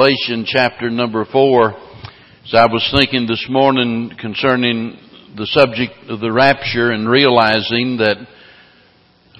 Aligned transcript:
Revelation 0.00 0.46
chapter 0.46 0.88
number 0.88 1.26
four. 1.30 1.72
As 1.72 2.54
I 2.54 2.66
was 2.72 2.90
thinking 2.96 3.26
this 3.26 3.44
morning 3.50 4.10
concerning 4.18 4.96
the 5.36 5.44
subject 5.44 5.92
of 6.08 6.20
the 6.20 6.32
rapture 6.32 6.90
and 6.90 7.06
realizing 7.06 7.98
that 7.98 8.16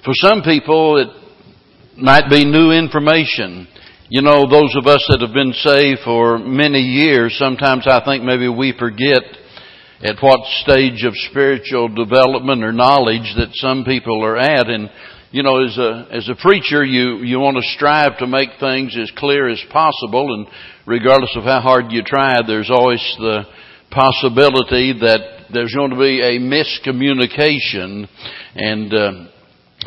for 0.05 0.13
some 0.13 0.43
people 0.43 0.97
it 0.97 1.97
might 1.97 2.29
be 2.29 2.45
new 2.45 2.69
information. 2.69 3.67
You 4.09 4.21
know, 4.21 4.45
those 4.47 4.75
of 4.77 4.85
us 4.85 5.03
that 5.09 5.21
have 5.21 5.33
been 5.33 5.53
saved 5.53 6.01
for 6.05 6.37
many 6.37 6.81
years, 6.81 7.35
sometimes 7.39 7.87
I 7.87 8.05
think 8.05 8.23
maybe 8.23 8.47
we 8.47 8.71
forget 8.77 9.23
at 10.03 10.21
what 10.21 10.41
stage 10.61 11.03
of 11.05 11.13
spiritual 11.31 11.87
development 11.87 12.63
or 12.63 12.71
knowledge 12.71 13.33
that 13.35 13.49
some 13.53 13.83
people 13.83 14.23
are 14.23 14.37
at 14.37 14.69
and 14.69 14.91
you 15.31 15.43
know, 15.43 15.63
as 15.63 15.77
a, 15.77 16.07
as 16.11 16.29
a 16.29 16.35
preacher, 16.35 16.83
you, 16.83 17.17
you 17.23 17.39
want 17.39 17.55
to 17.55 17.63
strive 17.75 18.17
to 18.17 18.27
make 18.27 18.49
things 18.59 18.97
as 19.01 19.09
clear 19.15 19.47
as 19.47 19.63
possible, 19.71 20.33
and 20.33 20.47
regardless 20.85 21.31
of 21.37 21.43
how 21.43 21.61
hard 21.61 21.85
you 21.89 22.03
try, 22.03 22.35
there's 22.45 22.69
always 22.69 23.01
the 23.17 23.43
possibility 23.89 24.93
that 24.99 25.45
there's 25.53 25.73
going 25.73 25.91
to 25.91 25.97
be 25.97 26.21
a 26.21 26.37
miscommunication, 26.37 28.09
and 28.55 28.93
uh, 28.93 29.11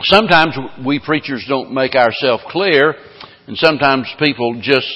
sometimes 0.05 0.57
we 0.85 0.99
preachers 0.99 1.45
don't 1.47 1.75
make 1.75 1.95
ourselves 1.95 2.43
clear, 2.49 2.95
and 3.47 3.57
sometimes 3.59 4.07
people 4.19 4.59
just 4.63 4.89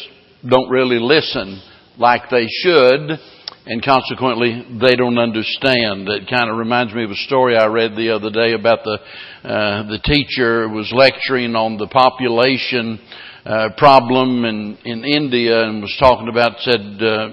don't 0.49 0.71
really 0.71 0.99
listen 0.99 1.61
like 1.99 2.31
they 2.31 2.47
should 2.63 3.19
and 3.69 3.85
consequently 3.85 4.65
they 4.81 4.97
don't 4.97 5.19
understand. 5.19 6.09
It 6.09 6.29
kind 6.29 6.51
of 6.51 6.57
reminds 6.57 6.95
me 6.95 7.05
of 7.05 7.11
a 7.11 7.17
story 7.27 7.55
I 7.55 7.67
read 7.67 7.93
the 7.97 8.15
other 8.15 8.31
day 8.31 8.55
about 8.55 8.79
the 8.83 8.99
uh, 9.45 9.83
the 9.89 9.99
teacher 10.03 10.69
was 10.69 10.91
lecturing 10.91 11.55
on 11.55 11.77
the 11.77 11.87
population 11.87 12.99
uh, 13.45 13.69
problem 13.77 14.47
in 14.47 14.79
in 14.87 15.05
India 15.05 15.65
and 15.65 15.83
was 15.83 15.95
talking 16.01 16.29
about 16.29 16.59
said 16.61 16.81
uh, 16.81 17.29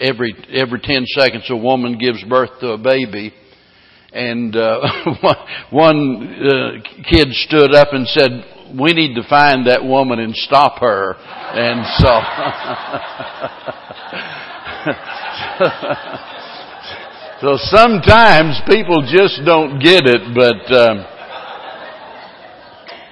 every 0.00 0.34
every 0.54 0.78
ten 0.80 1.04
seconds 1.06 1.44
a 1.50 1.56
woman 1.56 1.98
gives 1.98 2.22
birth 2.24 2.50
to 2.60 2.68
a 2.68 2.78
baby. 2.78 3.34
And 4.12 4.54
uh, 4.54 4.80
one 5.70 6.32
uh, 6.46 6.70
kid 7.10 7.26
stood 7.32 7.74
up 7.74 7.88
and 7.90 8.06
said, 8.06 8.30
"We 8.80 8.92
need 8.92 9.16
to 9.16 9.28
find 9.28 9.66
that 9.66 9.84
woman 9.84 10.20
and 10.20 10.34
stop 10.36 10.78
her." 10.78 11.16
And 11.18 11.84
so, 11.98 12.08
so 17.40 17.56
sometimes 17.58 18.60
people 18.68 19.02
just 19.02 19.40
don't 19.44 19.80
get 19.80 20.06
it, 20.06 20.32
but 20.34 20.72
um, 20.76 21.04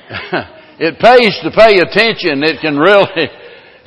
it 0.79 1.01
pays 1.01 1.37
to 1.43 1.51
pay 1.51 1.81
attention. 1.81 2.45
It 2.45 2.61
can 2.61 2.79
really, 2.79 3.29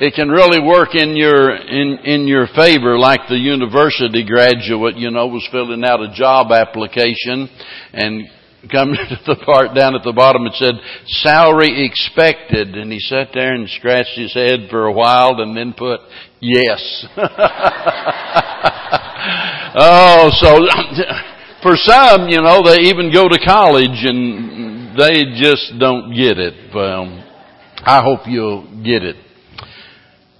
it 0.00 0.12
can 0.14 0.28
really 0.28 0.60
work 0.60 0.94
in 0.94 1.16
your 1.16 1.56
in 1.56 1.98
in 2.04 2.26
your 2.26 2.46
favor. 2.54 2.98
Like 2.98 3.26
the 3.28 3.38
university 3.38 4.22
graduate, 4.26 4.96
you 4.96 5.10
know, 5.10 5.28
was 5.28 5.48
filling 5.50 5.82
out 5.82 6.02
a 6.02 6.12
job 6.12 6.52
application 6.52 7.48
and 7.94 8.28
come 8.70 8.92
to 8.92 9.16
the 9.26 9.36
part 9.44 9.74
down 9.74 9.94
at 9.94 10.02
the 10.02 10.12
bottom 10.12 10.46
it 10.46 10.54
said 10.54 10.74
salary 11.22 11.86
expected 11.86 12.74
and 12.74 12.92
he 12.92 12.98
sat 12.98 13.28
there 13.32 13.54
and 13.54 13.70
scratched 13.70 14.18
his 14.18 14.34
head 14.34 14.66
for 14.68 14.86
a 14.86 14.92
while 14.92 15.40
and 15.40 15.56
then 15.56 15.72
put 15.72 16.00
yes. 16.40 17.06
Oh 19.80 20.30
so 20.40 20.56
for 21.62 21.76
some 21.76 22.28
you 22.28 22.40
know 22.40 22.62
they 22.64 22.88
even 22.88 23.12
go 23.12 23.28
to 23.28 23.38
college 23.44 24.02
and 24.02 24.98
they 24.98 25.24
just 25.40 25.78
don't 25.78 26.14
get 26.14 26.38
it. 26.38 26.74
Well 26.74 27.24
i 27.84 28.02
hope 28.02 28.20
you'll 28.26 28.64
get 28.82 29.04
it. 29.04 29.16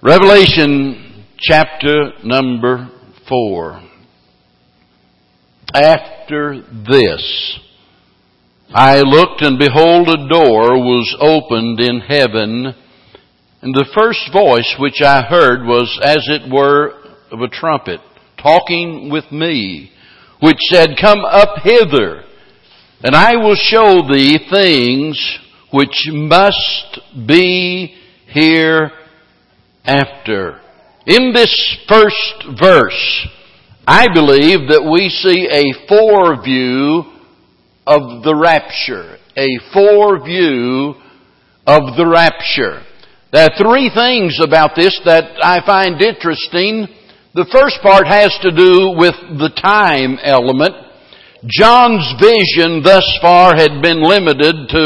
Revelation 0.01 1.25
chapter 1.37 2.11
number 2.23 2.89
4 3.27 3.81
after 5.73 6.61
this 6.89 7.59
I 8.73 9.01
looked 9.01 9.41
and 9.41 9.57
behold 9.57 10.09
a 10.09 10.27
door 10.27 10.77
was 10.77 11.15
opened 11.19 11.79
in 11.79 12.01
heaven 12.01 12.75
and 13.61 13.73
the 13.73 13.89
first 13.93 14.31
voice 14.31 14.75
which 14.79 15.01
I 15.01 15.21
heard 15.21 15.65
was 15.65 15.99
as 16.03 16.25
it 16.27 16.51
were 16.51 16.93
of 17.31 17.41
a 17.41 17.47
trumpet 17.47 17.99
talking 18.41 19.09
with 19.11 19.31
me 19.31 19.91
which 20.41 20.57
said, 20.69 20.91
come 20.99 21.19
up 21.25 21.59
hither 21.63 22.23
and 23.03 23.15
I 23.15 23.35
will 23.35 23.55
show 23.55 24.01
thee 24.09 24.39
things 24.49 25.39
which 25.71 26.07
must 26.11 26.99
be 27.27 27.95
hereafter. 28.27 28.91
In 31.05 31.33
this 31.33 31.77
first 31.87 32.45
verse, 32.59 33.27
I 33.87 34.07
believe 34.13 34.69
that 34.69 34.83
we 34.83 35.09
see 35.09 35.47
a 35.49 35.73
foreview 35.89 37.05
of 37.87 38.23
the 38.23 38.35
rapture. 38.35 39.17
A 39.37 39.59
foreview 39.73 40.95
of 41.65 41.95
the 41.97 42.05
rapture. 42.05 42.83
There 43.31 43.45
are 43.45 43.61
three 43.61 43.91
things 43.93 44.39
about 44.41 44.73
this 44.75 44.99
that 45.05 45.37
I 45.45 45.61
find 45.63 46.01
interesting. 46.01 46.89
The 47.37 47.45
first 47.53 47.77
part 47.85 48.07
has 48.09 48.33
to 48.41 48.49
do 48.49 48.97
with 48.97 49.13
the 49.37 49.53
time 49.53 50.17
element. 50.25 50.73
John's 51.45 52.09
vision 52.17 52.81
thus 52.81 53.05
far 53.21 53.53
had 53.53 53.85
been 53.85 54.01
limited 54.01 54.73
to 54.73 54.85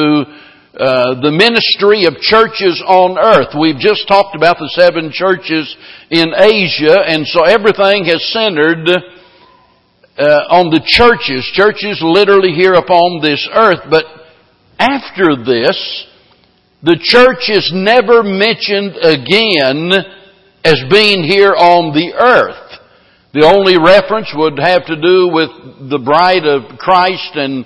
uh, 0.76 1.24
the 1.24 1.32
ministry 1.32 2.04
of 2.04 2.20
churches 2.20 2.84
on 2.84 3.16
earth. 3.16 3.56
We've 3.56 3.80
just 3.80 4.10
talked 4.12 4.36
about 4.36 4.60
the 4.60 4.68
seven 4.76 5.08
churches 5.08 5.64
in 6.12 6.36
Asia, 6.36 7.00
and 7.00 7.24
so 7.24 7.48
everything 7.48 8.12
has 8.12 8.20
centered 8.36 8.92
uh, 10.20 10.52
on 10.52 10.68
the 10.68 10.84
churches, 10.84 11.48
churches 11.56 12.04
literally 12.04 12.52
here 12.52 12.74
upon 12.76 13.24
this 13.24 13.48
earth, 13.56 13.88
but 13.90 14.04
after 14.78 15.32
this, 15.40 15.80
the 16.84 17.00
church 17.00 17.48
is 17.48 17.72
never 17.74 18.24
mentioned 18.24 19.00
again 19.00 19.88
as 20.68 20.84
being 20.92 21.24
here 21.24 21.56
on 21.56 21.96
the 21.96 22.12
earth. 22.12 22.60
The 23.34 23.48
only 23.48 23.80
reference 23.80 24.28
would 24.36 24.60
have 24.60 24.86
to 24.92 25.00
do 25.00 25.32
with 25.32 25.90
the 25.90 26.04
bride 26.04 26.44
of 26.44 26.78
Christ 26.78 27.40
and 27.40 27.66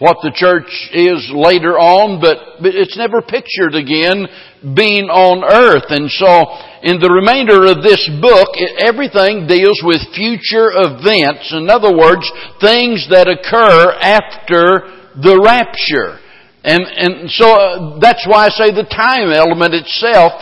what 0.00 0.16
the 0.24 0.32
church 0.34 0.72
is 0.96 1.28
later 1.30 1.78
on, 1.78 2.20
but, 2.24 2.64
it's 2.64 2.96
never 2.96 3.20
pictured 3.20 3.76
again 3.76 4.26
being 4.74 5.12
on 5.12 5.44
earth. 5.44 5.92
And 5.92 6.08
so, 6.08 6.48
in 6.82 6.98
the 6.98 7.12
remainder 7.12 7.68
of 7.68 7.84
this 7.84 8.00
book, 8.18 8.48
everything 8.80 9.46
deals 9.46 9.78
with 9.84 10.00
future 10.16 10.72
events. 10.72 11.52
In 11.52 11.68
other 11.68 11.92
words, 11.92 12.24
things 12.64 13.06
that 13.12 13.28
occur 13.28 13.92
after 14.00 14.88
the 15.20 15.36
rapture. 15.36 16.23
And, 16.64 16.80
and 16.80 17.30
so 17.30 17.52
uh, 17.52 17.98
that's 18.00 18.26
why 18.26 18.46
I 18.46 18.48
say 18.48 18.72
the 18.72 18.88
time 18.88 19.28
element 19.28 19.74
itself 19.74 20.32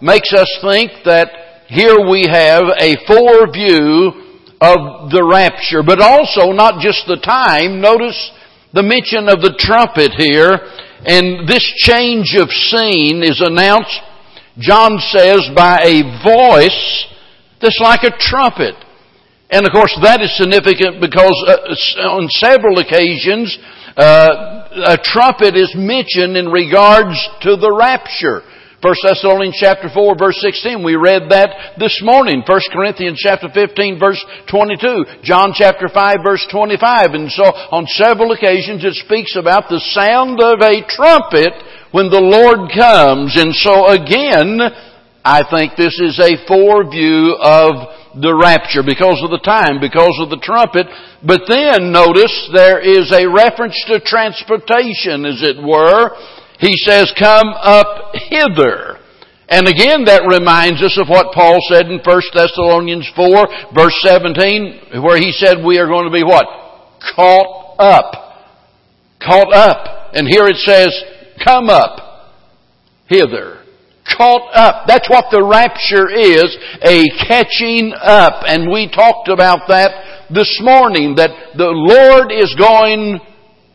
makes 0.00 0.32
us 0.32 0.46
think 0.62 0.92
that 1.04 1.66
here 1.66 1.98
we 2.08 2.22
have 2.30 2.70
a 2.78 2.94
foreview 3.02 4.14
of 4.62 5.10
the 5.10 5.26
rapture, 5.26 5.82
but 5.82 6.00
also 6.00 6.52
not 6.52 6.78
just 6.78 7.02
the 7.10 7.18
time. 7.18 7.80
Notice 7.80 8.14
the 8.72 8.82
mention 8.82 9.26
of 9.28 9.42
the 9.42 9.58
trumpet 9.58 10.14
here, 10.14 10.54
and 11.02 11.48
this 11.48 11.66
change 11.82 12.38
of 12.38 12.46
scene 12.50 13.26
is 13.26 13.42
announced, 13.42 13.98
John 14.58 15.02
says, 15.10 15.50
by 15.56 15.82
a 15.82 16.06
voice 16.22 17.06
that's 17.60 17.80
like 17.82 18.04
a 18.04 18.14
trumpet. 18.14 18.78
And 19.50 19.66
of 19.66 19.72
course 19.72 19.92
that 20.02 20.22
is 20.22 20.32
significant 20.38 21.00
because 21.00 21.36
uh, 21.44 22.16
on 22.16 22.28
several 22.30 22.78
occasions, 22.78 23.52
uh, 23.96 24.94
a 24.94 24.98
trumpet 25.02 25.56
is 25.56 25.72
mentioned 25.76 26.36
in 26.36 26.48
regards 26.48 27.16
to 27.42 27.56
the 27.56 27.72
rapture. 27.72 28.42
1 28.82 28.94
Thessalonians 29.06 29.56
chapter 29.60 29.88
4 29.88 30.18
verse 30.18 30.42
16, 30.42 30.82
we 30.82 30.96
read 30.96 31.30
that 31.30 31.78
this 31.78 32.02
morning. 32.02 32.42
1 32.42 32.60
Corinthians 32.72 33.20
chapter 33.22 33.46
15 33.46 34.00
verse 34.00 34.18
22. 34.50 35.22
John 35.22 35.52
chapter 35.54 35.86
5 35.86 36.16
verse 36.24 36.44
25. 36.50 37.14
And 37.14 37.30
so 37.30 37.44
on 37.44 37.86
several 37.86 38.32
occasions 38.32 38.82
it 38.82 38.94
speaks 38.94 39.36
about 39.36 39.70
the 39.70 39.78
sound 39.94 40.42
of 40.42 40.58
a 40.58 40.82
trumpet 40.90 41.54
when 41.94 42.10
the 42.10 42.18
Lord 42.18 42.74
comes. 42.74 43.38
And 43.38 43.54
so 43.54 43.86
again, 43.86 44.58
I 45.22 45.46
think 45.46 45.78
this 45.78 45.94
is 46.02 46.18
a 46.18 46.42
foreview 46.50 47.38
of 47.38 48.01
the 48.20 48.34
rapture 48.34 48.82
because 48.84 49.20
of 49.24 49.30
the 49.30 49.42
time, 49.44 49.80
because 49.80 50.18
of 50.20 50.28
the 50.28 50.42
trumpet. 50.42 50.86
But 51.24 51.48
then 51.48 51.92
notice 51.92 52.50
there 52.52 52.80
is 52.80 53.12
a 53.12 53.28
reference 53.28 53.76
to 53.88 54.00
transportation, 54.00 55.24
as 55.24 55.40
it 55.42 55.56
were 55.62 56.16
he 56.62 56.76
says, 56.76 57.12
come 57.18 57.48
up 57.48 58.14
hither. 58.14 58.96
And 59.48 59.66
again, 59.66 60.04
that 60.06 60.22
reminds 60.30 60.80
us 60.80 60.96
of 60.96 61.08
what 61.08 61.34
Paul 61.34 61.58
said 61.68 61.86
in 61.86 61.98
1 61.98 62.22
Thessalonians 62.32 63.10
4, 63.16 63.74
verse 63.74 63.98
17, 64.02 65.02
where 65.02 65.18
he 65.18 65.32
said 65.32 65.64
we 65.66 65.78
are 65.78 65.88
going 65.88 66.06
to 66.06 66.14
be 66.14 66.22
what? 66.22 66.46
Caught 67.16 67.76
up. 67.80 68.14
Caught 69.20 69.52
up. 69.52 70.14
And 70.14 70.28
here 70.28 70.46
it 70.46 70.56
says, 70.58 70.94
come 71.44 71.68
up 71.68 72.30
hither. 73.08 73.61
Caught 74.06 74.50
up. 74.54 74.86
That's 74.86 75.08
what 75.08 75.26
the 75.30 75.42
rapture 75.42 76.10
is, 76.10 76.56
a 76.82 77.04
catching 77.26 77.92
up. 77.94 78.44
And 78.46 78.70
we 78.70 78.90
talked 78.90 79.28
about 79.28 79.68
that 79.68 80.26
this 80.30 80.58
morning, 80.62 81.16
that 81.16 81.30
the 81.56 81.70
Lord 81.70 82.32
is 82.32 82.54
going 82.58 83.20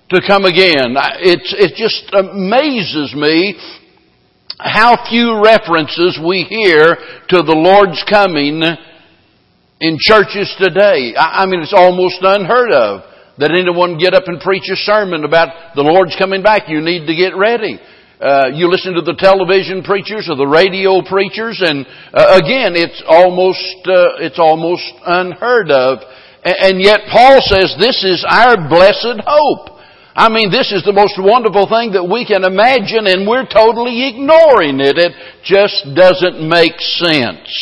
to 0.09 0.21
come 0.25 0.45
again. 0.45 0.95
It's, 1.19 1.53
it 1.57 1.75
just 1.75 2.09
amazes 2.13 3.13
me 3.15 3.55
how 4.59 4.97
few 5.09 5.43
references 5.43 6.19
we 6.25 6.43
hear 6.43 6.95
to 7.29 7.43
the 7.43 7.55
Lord's 7.55 8.03
coming 8.09 8.63
in 9.79 9.97
churches 9.99 10.53
today. 10.57 11.13
I 11.15 11.45
mean, 11.45 11.61
it's 11.61 11.73
almost 11.75 12.17
unheard 12.21 12.71
of 12.71 13.01
that 13.37 13.51
anyone 13.51 13.99
get 13.99 14.15
up 14.15 14.23
and 14.25 14.41
preach 14.41 14.65
a 14.71 14.75
sermon 14.75 15.23
about 15.23 15.75
the 15.75 15.83
Lord's 15.83 16.15
coming 16.17 16.41
back. 16.41 16.63
You 16.67 16.81
need 16.81 17.05
to 17.05 17.15
get 17.15 17.37
ready. 17.37 17.79
Uh, 18.19 18.49
you 18.49 18.65
listen 18.65 18.97
to 18.97 19.05
the 19.05 19.13
television 19.13 19.83
preachers 19.83 20.25
or 20.25 20.35
the 20.35 20.47
radio 20.47 21.05
preachers, 21.05 21.61
and 21.61 21.85
uh, 22.17 22.41
again, 22.41 22.73
it's 22.73 22.97
almost 23.05 23.61
uh, 23.85 24.17
it's 24.25 24.41
almost 24.41 24.89
unheard 25.05 25.69
of. 25.69 26.01
And, 26.41 26.57
and 26.57 26.75
yet, 26.81 27.05
Paul 27.13 27.37
says 27.45 27.77
this 27.77 28.01
is 28.01 28.25
our 28.25 28.57
blessed 28.57 29.21
hope. 29.21 29.77
I 30.17 30.33
mean, 30.33 30.49
this 30.49 30.73
is 30.73 30.81
the 30.81 30.97
most 30.97 31.13
wonderful 31.21 31.69
thing 31.69 31.93
that 31.93 32.09
we 32.09 32.25
can 32.25 32.41
imagine, 32.41 33.05
and 33.05 33.29
we're 33.29 33.45
totally 33.45 34.09
ignoring 34.09 34.81
it. 34.81 34.97
It 34.97 35.13
just 35.45 35.85
doesn't 35.93 36.41
make 36.41 36.73
sense. 36.97 37.53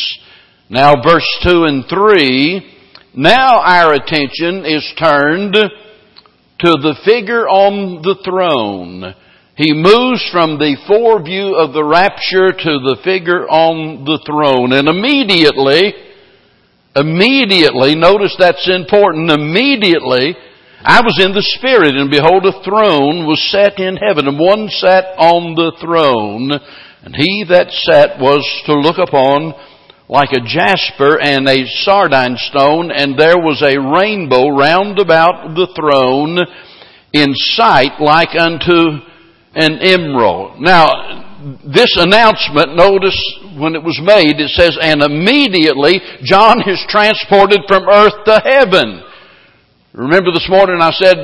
Now, 0.72 0.96
verse 1.04 1.28
two 1.44 1.68
and 1.68 1.84
three. 1.84 2.64
Now 3.12 3.60
our 3.60 3.92
attention 3.92 4.64
is 4.64 4.88
turned 4.96 5.52
to 5.52 6.70
the 6.80 6.96
figure 7.04 7.44
on 7.44 8.00
the 8.00 8.16
throne 8.24 9.14
he 9.56 9.72
moves 9.72 10.20
from 10.30 10.58
the 10.58 10.76
foreview 10.84 11.56
of 11.56 11.72
the 11.72 11.84
rapture 11.84 12.52
to 12.52 12.72
the 12.84 13.00
figure 13.02 13.48
on 13.48 14.04
the 14.04 14.20
throne. 14.26 14.76
And 14.76 14.86
immediately, 14.86 15.96
immediately, 16.94 17.96
notice 17.96 18.36
that's 18.38 18.68
important, 18.68 19.32
immediately, 19.32 20.36
I 20.84 21.00
was 21.00 21.16
in 21.24 21.32
the 21.32 21.42
Spirit, 21.56 21.96
and 21.96 22.12
behold, 22.12 22.44
a 22.44 22.62
throne 22.62 23.24
was 23.24 23.40
set 23.50 23.80
in 23.80 23.96
heaven, 23.96 24.28
and 24.28 24.38
one 24.38 24.68
sat 24.68 25.16
on 25.16 25.56
the 25.56 25.72
throne, 25.80 26.52
and 27.02 27.16
he 27.16 27.44
that 27.48 27.72
sat 27.72 28.20
was 28.20 28.44
to 28.66 28.76
look 28.76 29.00
upon 29.00 29.56
like 30.06 30.36
a 30.36 30.44
jasper 30.44 31.18
and 31.18 31.48
a 31.48 31.64
sardine 31.80 32.36
stone, 32.36 32.92
and 32.92 33.18
there 33.18 33.40
was 33.40 33.64
a 33.64 33.80
rainbow 33.80 34.52
round 34.52 35.00
about 35.00 35.56
the 35.56 35.66
throne 35.74 36.38
in 37.12 37.32
sight 37.56 37.98
like 37.98 38.36
unto 38.38 39.00
an 39.56 39.80
emerald. 39.80 40.60
Now, 40.60 40.92
this 41.64 41.96
announcement, 41.96 42.76
notice 42.76 43.16
when 43.56 43.74
it 43.74 43.82
was 43.82 43.98
made, 44.04 44.36
it 44.36 44.50
says, 44.50 44.76
and 44.80 45.02
immediately 45.02 46.00
John 46.22 46.60
is 46.68 46.84
transported 46.88 47.62
from 47.66 47.88
earth 47.88 48.24
to 48.26 48.40
heaven. 48.44 49.02
Remember 49.92 50.30
this 50.30 50.48
morning 50.48 50.76
I 50.80 50.92
said, 50.92 51.16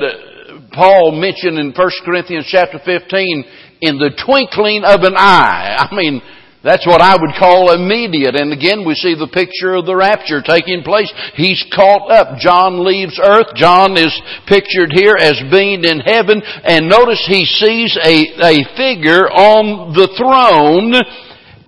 Paul 0.72 1.12
mentioned 1.12 1.58
in 1.58 1.72
1 1.76 1.90
Corinthians 2.04 2.46
chapter 2.48 2.80
15, 2.82 3.44
in 3.82 3.98
the 3.98 4.16
twinkling 4.24 4.84
of 4.84 5.02
an 5.02 5.14
eye. 5.16 5.76
I 5.78 5.94
mean, 5.94 6.22
that's 6.64 6.86
what 6.86 7.02
I 7.02 7.16
would 7.18 7.34
call 7.38 7.74
immediate. 7.74 8.36
And 8.36 8.52
again, 8.52 8.86
we 8.86 8.94
see 8.94 9.14
the 9.14 9.26
picture 9.26 9.74
of 9.74 9.86
the 9.86 9.96
rapture 9.96 10.40
taking 10.40 10.82
place. 10.82 11.12
He's 11.34 11.64
caught 11.74 12.10
up. 12.10 12.38
John 12.38 12.86
leaves 12.86 13.18
earth. 13.18 13.54
John 13.56 13.96
is 13.98 14.14
pictured 14.46 14.92
here 14.94 15.16
as 15.18 15.42
being 15.50 15.82
in 15.82 15.98
heaven. 15.98 16.40
And 16.62 16.88
notice 16.88 17.24
he 17.26 17.44
sees 17.44 17.98
a, 17.98 18.14
a 18.46 18.54
figure 18.78 19.26
on 19.26 19.92
the 19.92 20.06
throne. 20.14 20.94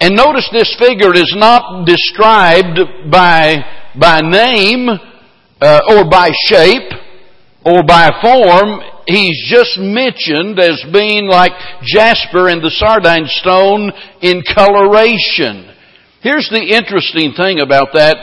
And 0.01 0.15
notice 0.15 0.49
this 0.53 0.77
figure 0.79 1.13
is 1.15 1.35
not 1.37 1.87
described 1.87 2.79
by, 3.11 3.65
by 3.99 4.21
name, 4.21 4.89
uh, 5.61 5.81
or 5.91 6.09
by 6.09 6.31
shape, 6.47 6.93
or 7.67 7.83
by 7.83 8.11
form 8.23 8.94
he's 9.07 9.51
just 9.51 9.79
mentioned 9.79 10.59
as 10.59 10.83
being 10.93 11.27
like 11.29 11.53
jasper 11.83 12.49
and 12.49 12.63
the 12.63 12.71
sardine 12.71 13.27
stone 13.27 13.93
in 14.23 14.43
coloration. 14.55 15.71
Here's 16.23 16.49
the 16.49 16.63
interesting 16.63 17.35
thing 17.37 17.61
about 17.61 17.89
that. 17.95 18.17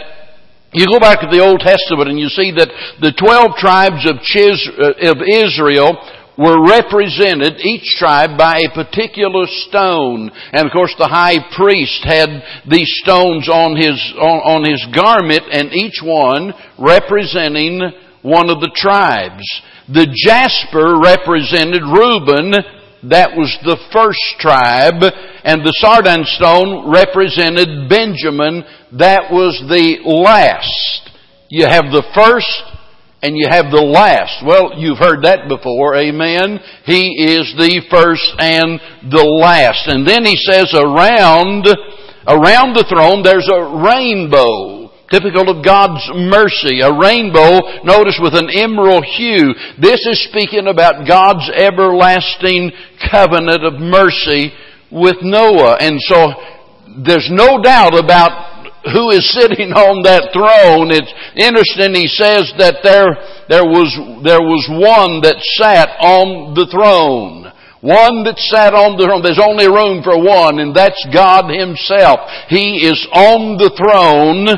You 0.74 0.88
go 0.88 1.00
back 1.00 1.20
to 1.20 1.28
the 1.28 1.44
Old 1.44 1.60
Testament 1.60 2.10
and 2.10 2.18
you 2.18 2.30
see 2.30 2.52
that 2.56 2.72
the 3.02 3.12
twelve 3.14 3.60
tribes 3.60 4.08
of, 4.10 4.24
Chis- 4.24 4.72
uh, 4.72 5.12
of 5.12 5.20
Israel 5.22 6.00
were 6.38 6.64
represented, 6.66 7.60
each 7.60 8.00
tribe, 8.00 8.40
by 8.40 8.64
a 8.64 8.74
particular 8.74 9.46
stone. 9.68 10.32
And 10.54 10.66
of 10.66 10.72
course 10.72 10.96
the 10.98 11.12
high 11.12 11.38
priest 11.54 12.02
had 12.08 12.64
these 12.66 12.90
stones 13.04 13.50
on 13.52 13.76
his, 13.76 14.00
on, 14.18 14.40
on 14.48 14.62
his 14.64 14.82
garment 14.96 15.44
and 15.52 15.74
each 15.74 16.00
one 16.02 16.56
representing 16.80 17.84
one 18.24 18.50
of 18.50 18.62
the 18.62 18.72
tribes. 18.74 19.44
The 19.94 20.08
jasper 20.08 21.00
represented 21.04 21.84
Reuben, 21.84 22.56
that 23.10 23.36
was 23.36 23.52
the 23.66 23.78
first 23.92 24.40
tribe, 24.40 25.04
and 25.44 25.66
the 25.66 25.76
sardine 25.84 26.24
stone 26.24 26.92
represented 26.92 27.90
Benjamin, 27.90 28.64
that 28.96 29.32
was 29.32 29.60
the 29.68 30.00
last. 30.08 31.10
You 31.50 31.66
have 31.68 31.92
the 31.92 32.08
first 32.16 32.48
and 33.22 33.38
you 33.38 33.48
have 33.50 33.70
the 33.70 33.84
last. 33.84 34.42
Well, 34.46 34.80
you've 34.80 34.98
heard 34.98 35.24
that 35.26 35.48
before, 35.48 35.96
amen. 35.96 36.60
He 36.86 37.38
is 37.38 37.54
the 37.58 37.84
first 37.92 38.32
and 38.40 38.80
the 39.12 39.24
last. 39.24 39.86
And 39.88 40.08
then 40.08 40.26
he 40.26 40.38
says 40.38 40.74
around, 40.74 41.68
around 42.26 42.74
the 42.74 42.88
throne 42.90 43.22
there's 43.22 43.50
a 43.52 43.62
rainbow 43.62 44.81
typical 45.12 45.50
of 45.50 45.64
God's 45.64 46.02
mercy. 46.16 46.80
A 46.82 46.92
rainbow, 46.92 47.84
notice 47.84 48.18
with 48.22 48.34
an 48.34 48.50
emerald 48.50 49.06
hue. 49.06 49.54
This 49.80 50.00
is 50.08 50.24
speaking 50.32 50.68
about 50.68 51.08
God's 51.08 51.50
everlasting 51.52 52.72
covenant 53.12 53.64
of 53.64 53.80
mercy 53.80 54.54
with 54.90 55.18
Noah. 55.22 55.78
And 55.80 56.00
so, 56.00 56.34
there's 57.06 57.30
no 57.32 57.62
doubt 57.62 57.94
about 57.98 58.52
who 58.94 59.12
is 59.12 59.30
sitting 59.38 59.72
on 59.74 60.04
that 60.04 60.34
throne. 60.34 60.90
It's 60.90 61.14
interesting, 61.38 61.94
he 61.94 62.08
says 62.08 62.52
that 62.58 62.82
there, 62.84 63.14
there 63.50 63.66
was, 63.66 63.92
there 64.24 64.42
was 64.42 64.66
one 64.72 65.22
that 65.22 65.38
sat 65.60 65.90
on 66.02 66.54
the 66.56 66.68
throne. 66.72 67.52
One 67.82 68.22
that 68.30 68.38
sat 68.38 68.78
on 68.78 68.94
the 68.94 69.10
throne. 69.10 69.26
There's 69.26 69.42
only 69.42 69.66
room 69.66 70.06
for 70.06 70.14
one, 70.14 70.62
and 70.62 70.70
that's 70.70 71.02
God 71.10 71.50
Himself. 71.50 72.30
He 72.46 72.86
is 72.86 73.02
on 73.10 73.58
the 73.58 73.74
throne, 73.74 74.54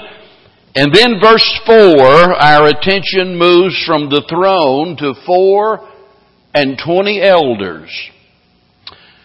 and 0.75 0.93
then 0.93 1.19
verse 1.21 1.59
4, 1.65 1.75
our 1.75 2.67
attention 2.67 3.37
moves 3.37 3.83
from 3.85 4.09
the 4.09 4.23
throne 4.27 4.97
to 4.97 5.13
four 5.25 5.87
and 6.53 6.79
twenty 6.83 7.21
elders. 7.21 7.89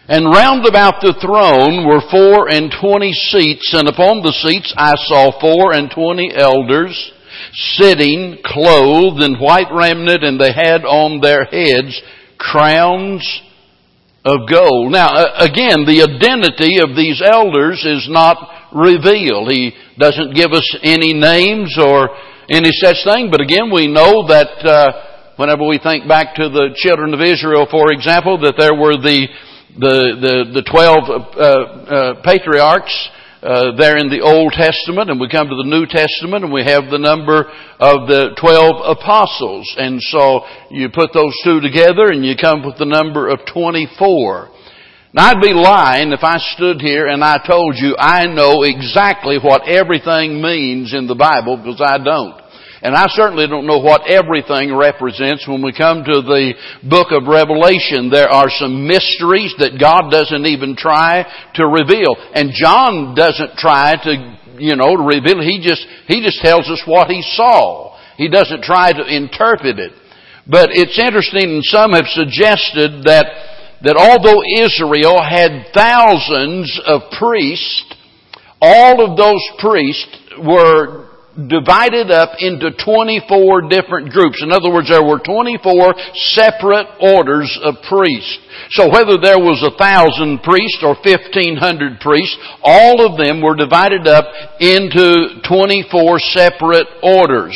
And 0.09 0.25
round 0.25 0.65
about 0.67 1.03
the 1.03 1.17
throne 1.21 1.87
were 1.87 2.01
four 2.11 2.49
and 2.49 2.73
twenty 2.81 3.13
seats, 3.13 3.75
and 3.75 3.89
upon 3.89 4.23
the 4.23 4.33
seats 4.33 4.73
I 4.77 4.95
saw 4.97 5.39
four 5.39 5.73
and 5.73 5.91
twenty 5.91 6.33
elders 6.35 7.13
sitting, 7.77 8.39
clothed 8.45 9.23
in 9.23 9.37
white 9.37 9.73
raiment, 9.73 10.25
and 10.25 10.41
they 10.41 10.53
had 10.53 10.85
on 10.85 11.21
their 11.21 11.45
heads 11.45 12.01
crowns 12.39 13.43
of 14.25 14.49
gold. 14.51 14.93
Now, 14.93 15.09
again, 15.37 15.85
the 15.85 16.05
identity 16.05 16.81
of 16.81 16.97
these 16.97 17.23
elders 17.25 17.85
is 17.85 18.09
not 18.11 18.37
revealed. 18.75 19.51
He 19.51 19.73
doesn't 19.99 20.35
give 20.35 20.53
us 20.53 20.77
any 20.83 21.15
names 21.15 21.77
or 21.79 22.11
any 22.51 22.71
such 22.73 22.97
thing, 23.05 23.31
but 23.31 23.41
again, 23.41 23.71
we 23.73 23.87
know 23.87 24.27
that 24.29 24.65
uh, 24.65 24.93
whenever 25.37 25.67
we 25.67 25.79
think 25.79 26.09
back 26.09 26.35
to 26.37 26.49
the 26.49 26.71
children 26.77 27.15
of 27.15 27.21
Israel, 27.21 27.67
for 27.71 27.93
example, 27.93 28.39
that 28.41 28.55
there 28.59 28.75
were 28.75 28.97
the 28.97 29.29
the 29.79 29.97
the, 30.21 30.35
the 30.55 30.65
twelve 30.65 31.05
uh, 31.09 31.45
uh, 31.45 32.23
patriarchs 32.23 32.97
uh, 33.43 33.77
there 33.77 33.97
in 33.97 34.11
the 34.11 34.21
Old 34.21 34.53
Testament, 34.53 35.11
and 35.11 35.21
we 35.21 35.29
come 35.29 35.47
to 35.47 35.55
the 35.55 35.69
New 35.69 35.87
Testament, 35.87 36.43
and 36.43 36.53
we 36.53 36.65
have 36.65 36.91
the 36.91 36.99
number 36.99 37.47
of 37.79 38.09
the 38.09 38.35
twelve 38.41 38.83
apostles, 38.99 39.73
and 39.79 40.03
so 40.03 40.43
you 40.71 40.89
put 40.89 41.13
those 41.15 41.37
two 41.45 41.61
together, 41.61 42.11
and 42.11 42.25
you 42.25 42.35
come 42.35 42.65
with 42.65 42.79
the 42.79 42.89
number 42.89 43.29
of 43.29 43.41
twenty-four. 43.53 44.51
Now 45.15 45.31
I'd 45.31 45.41
be 45.41 45.55
lying 45.55 46.13
if 46.13 46.23
I 46.23 46.37
stood 46.53 46.83
here 46.83 47.07
and 47.07 47.25
I 47.25 47.41
told 47.47 47.77
you 47.77 47.97
I 47.99 48.27
know 48.27 48.63
exactly 48.63 49.39
what 49.41 49.67
everything 49.67 50.43
means 50.43 50.93
in 50.93 51.07
the 51.07 51.15
Bible 51.15 51.57
because 51.57 51.81
I 51.81 51.97
don't. 51.97 52.37
And 52.83 52.95
I 52.95 53.07
certainly 53.09 53.49
don't 53.49 53.67
know 53.67 53.81
what 53.81 54.07
everything 54.07 54.77
represents 54.77 55.49
when 55.49 55.65
we 55.65 55.73
come 55.73 56.05
to 56.05 56.21
the 56.23 56.53
book 56.85 57.09
of 57.11 57.27
Revelation. 57.27 58.11
There 58.13 58.29
are 58.29 58.51
some 58.51 58.87
mysteries 58.87 59.55
that 59.59 59.81
God 59.81 60.13
doesn't 60.13 60.47
even 60.47 60.77
try 60.77 61.25
to 61.57 61.67
reveal. 61.67 62.15
And 62.35 62.53
John 62.55 63.17
doesn't 63.17 63.57
try 63.57 63.97
to, 63.97 64.13
you 64.61 64.77
know, 64.77 64.95
to 64.95 65.03
reveal. 65.03 65.43
He 65.43 65.59
just, 65.59 65.89
he 66.07 66.23
just 66.23 66.39
tells 66.39 66.69
us 66.69 66.83
what 66.87 67.11
he 67.11 67.23
saw. 67.35 67.99
He 68.17 68.29
doesn't 68.29 68.63
try 68.63 68.93
to 68.93 69.03
interpret 69.03 69.81
it. 69.81 69.93
But 70.47 70.71
it's 70.71 71.01
interesting 71.01 71.59
and 71.59 71.65
some 71.65 71.93
have 71.93 72.07
suggested 72.07 73.05
that 73.11 73.58
that 73.83 73.97
although 73.97 74.43
Israel 74.59 75.23
had 75.23 75.71
thousands 75.75 76.81
of 76.87 77.03
priests, 77.19 77.95
all 78.61 79.05
of 79.05 79.17
those 79.17 79.43
priests 79.59 80.19
were 80.43 81.09
divided 81.47 82.11
up 82.11 82.35
into 82.43 82.75
24 82.75 83.71
different 83.71 84.11
groups. 84.11 84.43
In 84.43 84.51
other 84.51 84.75
words, 84.75 84.91
there 84.91 85.07
were 85.07 85.23
24 85.23 85.95
separate 86.35 86.91
orders 86.99 87.47
of 87.63 87.79
priests. 87.87 88.43
So 88.75 88.91
whether 88.91 89.15
there 89.23 89.39
was 89.39 89.63
a 89.63 89.71
thousand 89.79 90.43
priests 90.43 90.83
or 90.83 90.99
1500 90.99 92.03
priests, 92.03 92.35
all 92.63 93.07
of 93.07 93.15
them 93.15 93.39
were 93.41 93.55
divided 93.55 94.09
up 94.09 94.27
into 94.59 95.39
24 95.47 96.19
separate 96.35 96.91
orders. 97.07 97.55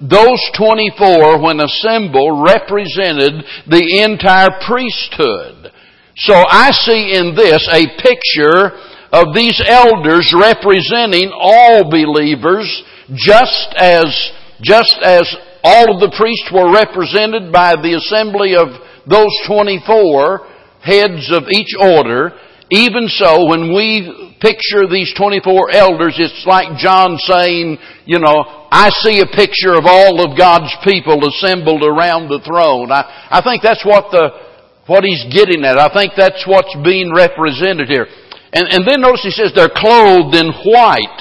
Those 0.00 0.40
24, 0.56 1.40
when 1.42 1.60
assembled, 1.60 2.44
represented 2.44 3.44
the 3.66 4.02
entire 4.02 4.50
priesthood. 4.66 5.72
So 6.16 6.34
I 6.34 6.70
see 6.72 7.14
in 7.14 7.34
this 7.34 7.66
a 7.70 7.86
picture 8.02 8.74
of 9.12 9.34
these 9.34 9.62
elders 9.64 10.34
representing 10.34 11.30
all 11.32 11.90
believers 11.90 12.66
just 13.14 13.74
as, 13.76 14.32
just 14.60 14.96
as 15.02 15.22
all 15.62 15.94
of 15.94 16.00
the 16.00 16.14
priests 16.16 16.50
were 16.52 16.72
represented 16.72 17.52
by 17.52 17.74
the 17.76 17.94
assembly 17.94 18.54
of 18.54 18.68
those 19.06 19.32
24 19.46 20.46
heads 20.82 21.30
of 21.32 21.44
each 21.50 21.72
order, 21.80 22.32
even 22.70 23.08
so, 23.08 23.46
when 23.46 23.74
we 23.74 24.36
picture 24.40 24.88
these 24.88 25.12
24 25.16 25.70
elders, 25.72 26.16
it's 26.18 26.44
like 26.46 26.78
John 26.78 27.18
saying, 27.18 27.78
you 28.06 28.18
know, 28.18 28.66
I 28.70 28.90
see 28.90 29.20
a 29.20 29.26
picture 29.26 29.76
of 29.76 29.84
all 29.84 30.24
of 30.24 30.36
God's 30.36 30.72
people 30.82 31.20
assembled 31.28 31.84
around 31.84 32.28
the 32.28 32.40
throne. 32.40 32.90
I, 32.90 33.28
I 33.30 33.42
think 33.44 33.62
that's 33.62 33.84
what 33.84 34.10
the, 34.10 34.32
what 34.86 35.04
he's 35.04 35.24
getting 35.32 35.64
at. 35.64 35.78
I 35.78 35.92
think 35.92 36.12
that's 36.16 36.44
what's 36.48 36.74
being 36.84 37.12
represented 37.12 37.88
here. 37.88 38.06
And, 38.52 38.66
and 38.70 38.82
then 38.88 39.00
notice 39.00 39.22
he 39.22 39.30
says 39.30 39.52
they're 39.54 39.68
clothed 39.68 40.34
in 40.34 40.52
white. 40.64 41.20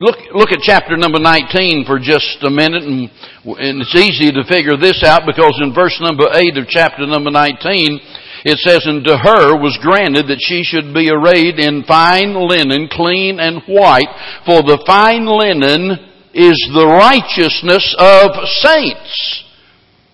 Look, 0.00 0.18
look 0.34 0.50
at 0.52 0.60
chapter 0.60 0.96
number 0.96 1.18
19 1.18 1.86
for 1.86 1.98
just 1.98 2.42
a 2.42 2.50
minute, 2.50 2.82
and, 2.82 3.10
and 3.58 3.80
it's 3.80 3.94
easy 3.94 4.30
to 4.32 4.44
figure 4.44 4.76
this 4.76 5.02
out 5.02 5.22
because 5.24 5.58
in 5.62 5.72
verse 5.72 5.96
number 6.02 6.26
8 6.32 6.58
of 6.58 6.66
chapter 6.68 7.06
number 7.06 7.30
19, 7.30 8.00
it 8.44 8.58
says, 8.58 8.84
And 8.84 9.04
to 9.04 9.16
her 9.16 9.56
was 9.56 9.78
granted 9.80 10.28
that 10.28 10.40
she 10.40 10.62
should 10.62 10.92
be 10.92 11.08
arrayed 11.08 11.58
in 11.58 11.84
fine 11.84 12.36
linen, 12.36 12.88
clean 12.92 13.40
and 13.40 13.62
white, 13.66 14.12
for 14.44 14.60
the 14.60 14.84
fine 14.86 15.24
linen 15.24 15.96
is 16.34 16.60
the 16.74 16.86
righteousness 16.86 17.96
of 17.98 18.30
saints. 18.60 19.44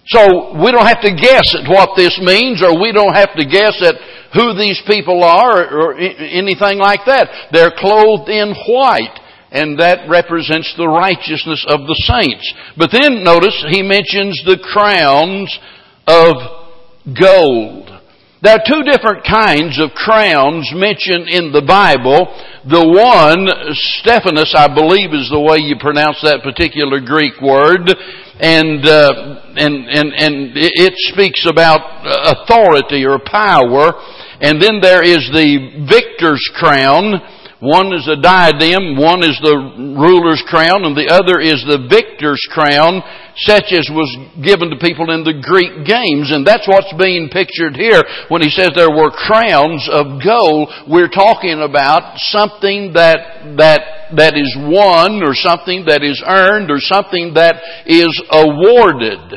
So 0.07 0.63
we 0.63 0.71
don't 0.71 0.87
have 0.87 1.03
to 1.03 1.15
guess 1.15 1.55
at 1.59 1.67
what 1.67 1.97
this 1.97 2.19
means, 2.23 2.63
or 2.63 2.81
we 2.81 2.93
don't 2.93 3.15
have 3.15 3.35
to 3.35 3.45
guess 3.45 3.75
at 3.83 3.99
who 4.35 4.55
these 4.55 4.81
people 4.87 5.25
are, 5.25 5.67
or 5.67 5.99
anything 5.99 6.79
like 6.79 7.01
that. 7.07 7.51
They're 7.53 7.75
clothed 7.77 8.31
in 8.31 8.55
white 8.67 9.19
and 9.53 9.81
that 9.81 10.09
represents 10.09 10.73
the 10.77 10.87
righteousness 10.87 11.65
of 11.67 11.81
the 11.81 11.99
saints. 12.07 12.47
But 12.79 12.91
then 12.93 13.25
notice 13.25 13.65
he 13.71 13.83
mentions 13.83 14.41
the 14.47 14.59
crowns 14.63 15.51
of 16.07 16.37
gold. 17.19 18.00
There 18.43 18.57
are 18.57 18.65
two 18.65 18.83
different 18.89 19.21
kinds 19.29 19.79
of 19.79 19.93
crowns 19.93 20.73
mentioned 20.73 21.29
in 21.29 21.53
the 21.53 21.61
Bible. 21.61 22.25
The 22.65 22.81
one, 22.89 23.45
Stephanus, 24.01 24.57
I 24.57 24.65
believe 24.73 25.13
is 25.13 25.29
the 25.29 25.45
way 25.45 25.61
you 25.61 25.77
pronounce 25.77 26.25
that 26.25 26.41
particular 26.41 27.05
Greek 27.05 27.37
word, 27.45 27.93
and 28.41 28.81
uh, 28.81 29.45
and 29.61 29.85
and 29.93 30.09
and 30.17 30.57
it 30.57 30.97
speaks 31.13 31.45
about 31.45 31.85
authority 32.33 33.05
or 33.05 33.21
power. 33.21 34.01
And 34.41 34.57
then 34.57 34.81
there 34.81 35.05
is 35.05 35.21
the 35.37 35.85
victor's 35.85 36.41
crown, 36.57 37.21
one 37.61 37.93
is 37.93 38.09
a 38.09 38.17
diadem, 38.17 38.97
one 38.97 39.21
is 39.21 39.37
the 39.45 39.53
ruler's 40.01 40.41
crown, 40.49 40.89
and 40.89 40.97
the 40.97 41.13
other 41.13 41.37
is 41.45 41.61
the 41.69 41.85
victor's 41.93 42.41
crown, 42.49 43.05
such 43.37 43.69
as 43.77 43.85
was 43.93 44.09
given 44.41 44.73
to 44.73 44.81
people 44.81 45.13
in 45.13 45.29
the 45.29 45.37
Greek 45.45 45.85
games. 45.85 46.33
And 46.33 46.41
that's 46.41 46.65
what's 46.65 46.93
being 46.97 47.29
pictured 47.29 47.77
here 47.77 48.01
when 48.33 48.41
he 48.41 48.49
says 48.49 48.73
there 48.73 48.89
were 48.89 49.13
crowns 49.13 49.85
of 49.93 50.25
gold. 50.25 50.73
We're 50.89 51.13
talking 51.13 51.61
about 51.61 52.17
something 52.33 52.97
that, 52.97 53.53
that, 53.61 54.17
that 54.17 54.33
is 54.41 54.57
won, 54.57 55.21
or 55.21 55.37
something 55.37 55.85
that 55.85 56.01
is 56.01 56.17
earned, 56.25 56.73
or 56.73 56.81
something 56.81 57.37
that 57.37 57.61
is 57.85 58.09
awarded. 58.33 59.37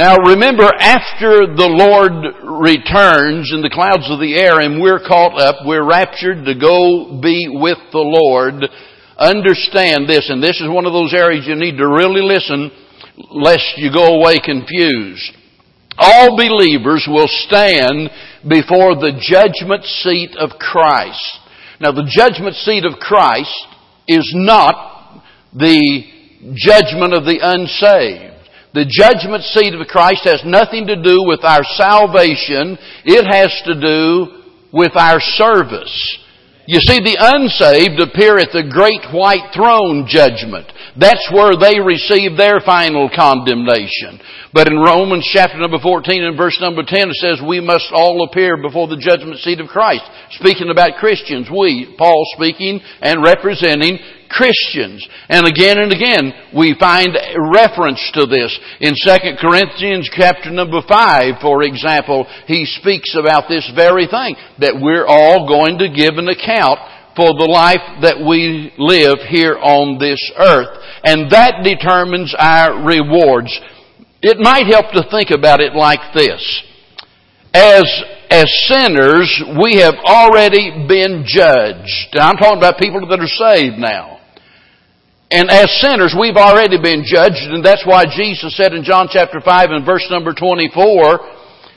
Now 0.00 0.16
remember, 0.16 0.64
after 0.64 1.44
the 1.44 1.68
Lord 1.68 2.24
returns 2.64 3.52
in 3.52 3.60
the 3.60 3.68
clouds 3.68 4.08
of 4.08 4.16
the 4.16 4.32
air 4.32 4.64
and 4.64 4.80
we're 4.80 5.04
caught 5.04 5.36
up, 5.36 5.56
we're 5.68 5.84
raptured 5.84 6.48
to 6.48 6.56
go 6.56 7.20
be 7.20 7.52
with 7.52 7.76
the 7.92 8.00
Lord, 8.00 8.64
understand 9.20 10.08
this, 10.08 10.32
and 10.32 10.40
this 10.40 10.56
is 10.56 10.72
one 10.72 10.88
of 10.88 10.96
those 10.96 11.12
areas 11.12 11.44
you 11.44 11.52
need 11.52 11.76
to 11.76 11.84
really 11.84 12.24
listen 12.24 12.72
lest 13.28 13.76
you 13.76 13.92
go 13.92 14.16
away 14.16 14.40
confused. 14.40 15.36
All 15.98 16.32
believers 16.32 17.04
will 17.04 17.28
stand 17.44 18.08
before 18.48 18.96
the 18.96 19.20
judgment 19.20 19.84
seat 20.00 20.32
of 20.40 20.56
Christ. 20.56 21.28
Now 21.76 21.92
the 21.92 22.08
judgment 22.08 22.56
seat 22.56 22.88
of 22.88 22.96
Christ 23.04 23.52
is 24.08 24.32
not 24.32 25.28
the 25.52 26.56
judgment 26.56 27.12
of 27.12 27.28
the 27.28 27.36
unsaved. 27.36 28.29
The 28.72 28.86
judgment 28.86 29.42
seat 29.50 29.74
of 29.74 29.86
Christ 29.88 30.22
has 30.24 30.42
nothing 30.44 30.86
to 30.86 31.02
do 31.02 31.26
with 31.26 31.42
our 31.42 31.64
salvation. 31.74 32.78
It 33.04 33.26
has 33.26 33.50
to 33.66 33.74
do 33.74 34.42
with 34.72 34.94
our 34.94 35.18
service. 35.18 35.90
You 36.70 36.78
see, 36.86 37.02
the 37.02 37.18
unsaved 37.18 37.98
appear 37.98 38.38
at 38.38 38.54
the 38.54 38.62
great 38.62 39.02
white 39.10 39.50
throne 39.50 40.06
judgment. 40.06 40.70
That's 40.94 41.26
where 41.34 41.58
they 41.58 41.82
receive 41.82 42.38
their 42.38 42.62
final 42.62 43.10
condemnation. 43.10 44.22
But 44.54 44.70
in 44.70 44.78
Romans 44.78 45.26
chapter 45.34 45.58
number 45.58 45.82
14 45.82 46.22
and 46.22 46.38
verse 46.38 46.58
number 46.60 46.86
10 46.86 47.10
it 47.10 47.18
says 47.18 47.42
we 47.42 47.58
must 47.58 47.90
all 47.90 48.22
appear 48.22 48.54
before 48.54 48.86
the 48.86 49.02
judgment 49.02 49.42
seat 49.42 49.58
of 49.58 49.66
Christ. 49.66 50.06
Speaking 50.38 50.70
about 50.70 51.02
Christians, 51.02 51.50
we, 51.50 51.94
Paul 51.98 52.22
speaking 52.38 52.78
and 53.02 53.18
representing 53.18 53.98
Christians. 54.30 55.06
And 55.28 55.46
again 55.46 55.78
and 55.78 55.92
again, 55.92 56.32
we 56.56 56.74
find 56.78 57.10
reference 57.52 58.00
to 58.14 58.26
this. 58.26 58.56
In 58.80 58.94
2 58.94 59.36
Corinthians 59.40 60.08
chapter 60.12 60.50
number 60.50 60.80
5, 60.86 61.34
for 61.42 61.62
example, 61.62 62.26
he 62.46 62.64
speaks 62.64 63.14
about 63.18 63.48
this 63.48 63.70
very 63.74 64.06
thing, 64.06 64.36
that 64.58 64.78
we're 64.80 65.06
all 65.06 65.46
going 65.46 65.78
to 65.78 65.90
give 65.90 66.16
an 66.16 66.28
account 66.28 66.78
for 67.16 67.34
the 67.34 67.50
life 67.50 67.82
that 68.02 68.22
we 68.22 68.72
live 68.78 69.18
here 69.28 69.58
on 69.58 69.98
this 69.98 70.20
earth. 70.38 70.78
And 71.04 71.30
that 71.32 71.62
determines 71.64 72.34
our 72.38 72.86
rewards. 72.86 73.52
It 74.22 74.38
might 74.38 74.66
help 74.66 74.92
to 74.92 75.04
think 75.10 75.30
about 75.30 75.60
it 75.60 75.74
like 75.74 76.14
this. 76.14 76.40
As 77.52 77.84
as 78.30 78.46
sinners, 78.68 79.42
we 79.60 79.78
have 79.78 79.96
already 80.04 80.86
been 80.86 81.24
judged. 81.26 82.14
I'm 82.14 82.36
talking 82.36 82.58
about 82.58 82.78
people 82.78 83.04
that 83.08 83.18
are 83.18 83.26
saved 83.26 83.76
now. 83.76 84.19
And 85.30 85.48
as 85.50 85.70
sinners, 85.80 86.14
we've 86.18 86.36
already 86.36 86.80
been 86.80 87.04
judged, 87.04 87.46
and 87.50 87.64
that's 87.64 87.86
why 87.86 88.04
Jesus 88.04 88.56
said 88.56 88.74
in 88.74 88.82
John 88.82 89.08
chapter 89.10 89.40
5 89.40 89.70
and 89.70 89.86
verse 89.86 90.06
number 90.10 90.34
24, 90.34 91.20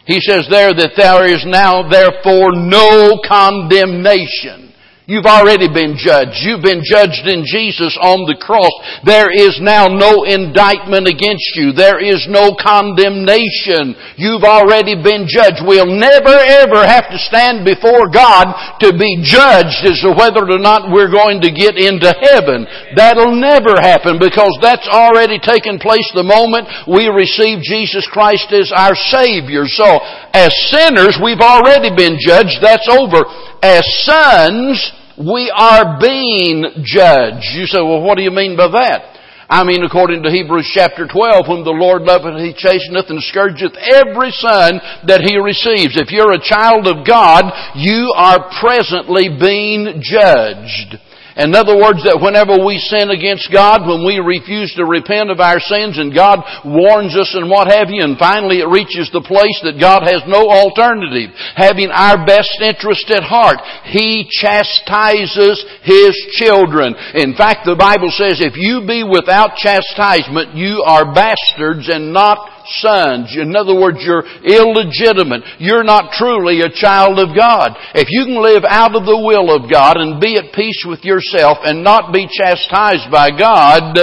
He 0.06 0.20
says 0.22 0.48
there 0.50 0.74
that 0.74 0.94
there 0.98 1.26
is 1.26 1.46
now 1.46 1.88
therefore 1.88 2.52
no 2.56 3.22
condemnation 3.28 4.63
You've 5.04 5.28
already 5.28 5.68
been 5.68 6.00
judged. 6.00 6.40
You've 6.48 6.64
been 6.64 6.80
judged 6.80 7.28
in 7.28 7.44
Jesus 7.44 8.00
on 8.00 8.24
the 8.24 8.40
cross. 8.40 8.72
There 9.04 9.28
is 9.28 9.60
now 9.60 9.92
no 9.92 10.24
indictment 10.24 11.12
against 11.12 11.60
you. 11.60 11.76
There 11.76 12.00
is 12.00 12.24
no 12.32 12.56
condemnation. 12.56 14.00
You've 14.16 14.48
already 14.48 14.96
been 14.96 15.28
judged. 15.28 15.60
We'll 15.60 15.92
never 15.92 16.32
ever 16.32 16.88
have 16.88 17.12
to 17.12 17.20
stand 17.20 17.68
before 17.68 18.08
God 18.16 18.48
to 18.80 18.96
be 18.96 19.20
judged 19.28 19.84
as 19.84 20.00
to 20.08 20.16
whether 20.16 20.48
or 20.48 20.64
not 20.64 20.88
we're 20.88 21.12
going 21.12 21.44
to 21.44 21.52
get 21.52 21.76
into 21.76 22.08
heaven. 22.24 22.64
That'll 22.96 23.36
never 23.36 23.76
happen 23.76 24.24
because 24.24 24.56
that's 24.64 24.88
already 24.88 25.36
taken 25.36 25.84
place 25.84 26.08
the 26.16 26.24
moment 26.24 26.72
we 26.88 27.12
receive 27.12 27.60
Jesus 27.60 28.08
Christ 28.08 28.56
as 28.56 28.72
our 28.72 28.96
Savior. 29.12 29.68
So, 29.68 30.00
as 30.32 30.56
sinners, 30.72 31.20
we've 31.20 31.44
already 31.44 31.92
been 31.92 32.16
judged. 32.24 32.64
That's 32.64 32.88
over 32.88 33.28
as 33.64 33.82
sons, 34.04 34.92
we 35.18 35.50
are 35.56 35.98
being 36.00 36.84
judged. 36.84 37.56
You 37.56 37.66
say, 37.66 37.80
well, 37.80 38.02
what 38.02 38.18
do 38.18 38.24
you 38.24 38.32
mean 38.32 38.58
by 38.58 38.68
that? 38.68 39.14
I 39.50 39.64
mean, 39.64 39.84
according 39.84 40.24
to 40.24 40.32
Hebrews 40.32 40.70
chapter 40.74 41.08
12, 41.08 41.46
whom 41.46 41.64
the 41.64 41.72
Lord 41.72 42.04
loveth, 42.04 42.42
he 42.42 42.52
chasteneth 42.52 43.10
and 43.10 43.22
scourgeth 43.22 43.76
every 43.78 44.32
son 44.32 44.82
that 45.08 45.22
he 45.22 45.38
receives. 45.38 45.96
If 45.96 46.12
you're 46.12 46.34
a 46.34 46.42
child 46.42 46.88
of 46.88 47.06
God, 47.06 47.46
you 47.76 48.12
are 48.16 48.50
presently 48.60 49.30
being 49.30 50.02
judged. 50.02 50.98
In 51.34 51.58
other 51.58 51.74
words, 51.74 52.06
that 52.06 52.22
whenever 52.22 52.62
we 52.62 52.78
sin 52.78 53.10
against 53.10 53.50
God, 53.50 53.90
when 53.90 54.06
we 54.06 54.22
refuse 54.22 54.70
to 54.78 54.86
repent 54.86 55.34
of 55.34 55.42
our 55.42 55.58
sins 55.58 55.98
and 55.98 56.14
God 56.14 56.46
warns 56.62 57.18
us 57.18 57.34
and 57.34 57.50
what 57.50 57.74
have 57.74 57.90
you, 57.90 58.06
and 58.06 58.22
finally 58.22 58.62
it 58.62 58.70
reaches 58.70 59.10
the 59.10 59.26
place 59.26 59.58
that 59.66 59.82
God 59.82 60.06
has 60.06 60.22
no 60.30 60.46
alternative, 60.46 61.34
having 61.58 61.90
our 61.90 62.22
best 62.22 62.54
interest 62.62 63.10
at 63.10 63.26
heart, 63.26 63.58
He 63.90 64.30
chastises 64.30 65.58
His 65.82 66.14
children. 66.38 66.94
In 67.18 67.34
fact, 67.34 67.66
the 67.66 67.80
Bible 67.80 68.14
says, 68.14 68.38
if 68.38 68.54
you 68.54 68.86
be 68.86 69.02
without 69.02 69.58
chastisement, 69.58 70.54
you 70.54 70.86
are 70.86 71.18
bastards 71.18 71.90
and 71.90 72.14
not 72.14 72.53
sons. 72.82 73.36
In 73.36 73.56
other 73.56 73.76
words, 73.76 74.00
you're 74.02 74.26
illegitimate. 74.44 75.44
You're 75.60 75.84
not 75.84 76.14
truly 76.14 76.62
a 76.62 76.74
child 76.74 77.20
of 77.20 77.36
God. 77.36 77.76
If 77.96 78.08
you 78.10 78.26
can 78.26 78.42
live 78.42 78.64
out 78.68 78.96
of 78.96 79.06
the 79.06 79.20
will 79.20 79.54
of 79.54 79.70
God 79.70 79.98
and 79.98 80.20
be 80.22 80.38
at 80.38 80.54
peace 80.54 80.84
with 80.88 81.04
yourself 81.04 81.60
and 81.64 81.84
not 81.84 82.14
be 82.14 82.28
chastised 82.28 83.12
by 83.12 83.30
God, 83.32 83.96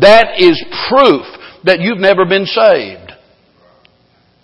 that 0.00 0.38
is 0.38 0.56
proof 0.88 1.24
that 1.64 1.80
you've 1.80 1.98
never 1.98 2.24
been 2.24 2.46
saved. 2.46 3.06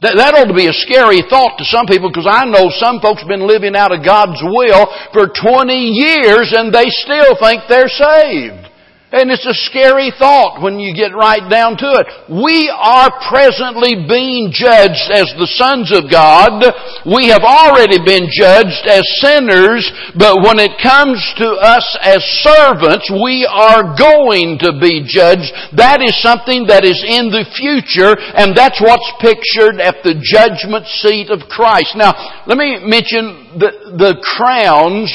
That, 0.02 0.18
ought 0.18 0.50
to 0.50 0.58
be 0.58 0.66
a 0.66 0.74
scary 0.74 1.22
thought 1.30 1.62
to 1.62 1.64
some 1.70 1.86
people 1.86 2.10
because 2.10 2.26
I 2.26 2.42
know 2.42 2.74
some 2.74 2.98
folks 2.98 3.22
have 3.22 3.30
been 3.30 3.46
living 3.46 3.78
out 3.78 3.94
of 3.94 4.02
God's 4.02 4.42
will 4.42 4.90
for 5.14 5.30
20 5.30 5.70
years 5.94 6.50
and 6.50 6.74
they 6.74 6.90
still 6.90 7.38
think 7.38 7.70
they're 7.70 7.86
saved. 7.86 8.66
And 9.12 9.30
it's 9.30 9.44
a 9.44 9.52
scary 9.68 10.08
thought 10.16 10.64
when 10.64 10.80
you 10.80 10.96
get 10.96 11.12
right 11.12 11.44
down 11.44 11.76
to 11.76 11.90
it. 12.00 12.08
We 12.32 12.72
are 12.72 13.12
presently 13.28 14.08
being 14.08 14.48
judged 14.48 15.12
as 15.12 15.28
the 15.36 15.52
sons 15.52 15.92
of 15.92 16.08
God. 16.08 16.64
We 17.04 17.28
have 17.28 17.44
already 17.44 18.00
been 18.00 18.32
judged 18.32 18.88
as 18.88 19.04
sinners, 19.20 19.84
but 20.16 20.40
when 20.40 20.56
it 20.56 20.80
comes 20.80 21.20
to 21.44 21.48
us 21.60 21.84
as 22.00 22.24
servants, 22.40 23.12
we 23.12 23.44
are 23.44 23.92
going 24.00 24.56
to 24.64 24.80
be 24.80 25.04
judged. 25.04 25.52
That 25.76 26.00
is 26.00 26.16
something 26.24 26.72
that 26.72 26.88
is 26.88 27.04
in 27.04 27.28
the 27.28 27.44
future, 27.52 28.16
and 28.16 28.56
that's 28.56 28.80
what's 28.80 29.12
pictured 29.20 29.76
at 29.76 30.00
the 30.00 30.16
judgment 30.24 30.88
seat 30.88 31.28
of 31.28 31.52
Christ. 31.52 32.00
Now, 32.00 32.16
let 32.48 32.56
me 32.56 32.80
mention 32.80 33.60
the, 33.60 33.92
the 33.92 34.16
crowns 34.24 35.12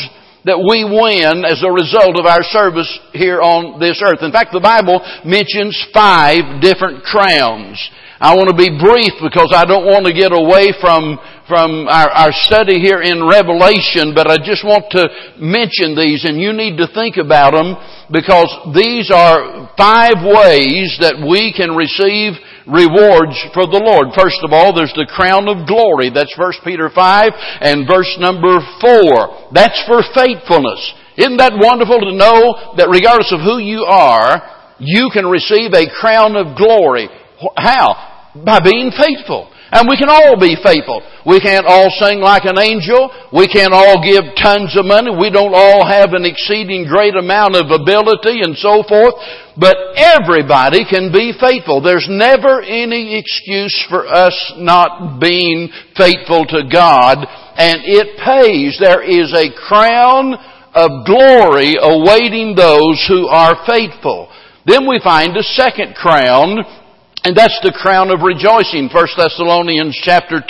that 0.48 0.56
we 0.56 0.88
win 0.88 1.44
as 1.44 1.60
a 1.60 1.70
result 1.70 2.16
of 2.16 2.25
our 2.25 2.42
service 2.42 2.88
here 3.12 3.44
on 3.44 3.84
this 3.84 4.00
earth. 4.00 4.24
In 4.24 4.32
fact, 4.32 4.56
the 4.56 4.63
Bible 4.63 5.04
mentions 5.27 5.75
five 5.92 6.63
different 6.63 7.04
crowns. 7.04 7.75
I 8.18 8.34
want 8.34 8.50
to 8.50 8.58
be 8.58 8.72
brief 8.74 9.13
because 9.22 9.54
I 9.54 9.68
don't 9.68 9.86
want 9.86 10.08
to 10.08 10.16
get 10.16 10.34
away 10.34 10.74
from, 10.82 11.22
from 11.46 11.86
our, 11.86 12.10
our 12.10 12.34
study 12.34 12.80
here 12.82 13.04
in 13.04 13.22
Revelation, 13.22 14.16
but 14.16 14.25
I 14.25 14.42
just 14.42 14.66
want 14.66 14.89
to 14.98 15.06
mention 15.38 15.94
these 15.94 16.25
and 16.25 16.42
you 16.42 16.56
need 16.56 16.82
to 16.82 16.89
think 16.96 17.22
about 17.22 17.54
them 17.54 17.77
because 18.10 18.50
these 18.74 19.12
are 19.13 19.70
five 19.77 20.18
ways 20.24 20.98
that 21.04 21.22
we 21.22 21.54
can 21.54 21.75
receive 21.77 22.39
rewards 22.67 23.39
for 23.55 23.63
the 23.65 23.79
Lord. 23.79 24.12
First 24.12 24.43
of 24.43 24.51
all, 24.51 24.75
there's 24.75 24.93
the 24.93 25.07
crown 25.07 25.47
of 25.47 25.67
glory. 25.67 26.12
That's 26.12 26.36
1 26.36 26.67
Peter 26.67 26.91
5 26.91 27.31
and 27.63 27.88
verse 27.88 28.12
number 28.19 28.59
4. 28.83 29.55
That's 29.55 29.79
for 29.88 30.03
faithfulness. 30.12 30.83
Isn't 31.17 31.39
that 31.41 31.55
wonderful 31.55 31.97
to 32.03 32.13
know 32.13 32.75
that 32.77 32.91
regardless 32.91 33.33
of 33.33 33.41
who 33.41 33.57
you 33.57 33.88
are, 33.88 34.77
you 34.77 35.09
can 35.09 35.25
receive 35.25 35.74
a 35.74 35.89
crown 35.89 36.36
of 36.36 36.55
glory. 36.55 37.09
How? 37.57 38.29
By 38.36 38.59
being 38.59 38.91
faithful. 38.93 39.50
And 39.71 39.88
we 39.89 39.97
can 39.97 40.07
all 40.07 40.39
be 40.39 40.55
faithful. 40.63 41.03
We 41.25 41.39
can't 41.39 41.67
all 41.67 41.91
sing 42.00 42.19
like 42.19 42.45
an 42.45 42.57
angel. 42.57 43.12
We 43.33 43.47
can't 43.47 43.74
all 43.74 44.00
give 44.00 44.24
tons 44.39 44.77
of 44.79 44.86
money. 44.86 45.12
We 45.12 45.29
don't 45.29 45.53
all 45.53 45.86
have 45.86 46.13
an 46.13 46.24
exceeding 46.24 46.88
great 46.88 47.15
amount 47.15 47.55
of 47.55 47.67
ability 47.67 48.39
and 48.47 48.55
so 48.55 48.83
forth. 48.88 49.15
But 49.59 49.75
everybody 49.97 50.86
can 50.88 51.12
be 51.12 51.36
faithful. 51.36 51.81
There's 51.81 52.07
never 52.09 52.62
any 52.62 53.19
excuse 53.19 53.75
for 53.89 54.07
us 54.07 54.36
not 54.55 55.19
being 55.19 55.69
faithful 55.97 56.45
to 56.45 56.63
God. 56.71 57.27
And 57.57 57.81
it 57.83 58.15
pays. 58.24 58.79
There 58.79 59.03
is 59.03 59.33
a 59.36 59.51
crown 59.67 60.36
of 60.74 61.05
glory 61.05 61.75
awaiting 61.75 62.55
those 62.55 63.03
who 63.09 63.27
are 63.27 63.65
faithful. 63.65 64.29
Then 64.65 64.88
we 64.88 65.01
find 65.03 65.36
a 65.36 65.43
second 65.43 65.95
crown 65.95 66.59
and 67.27 67.36
that's 67.36 67.60
the 67.60 67.75
crown 67.75 68.08
of 68.10 68.23
rejoicing. 68.23 68.88
1 68.88 69.08
Thessalonians 69.19 69.99
chapter 70.02 70.39
2 70.39 70.47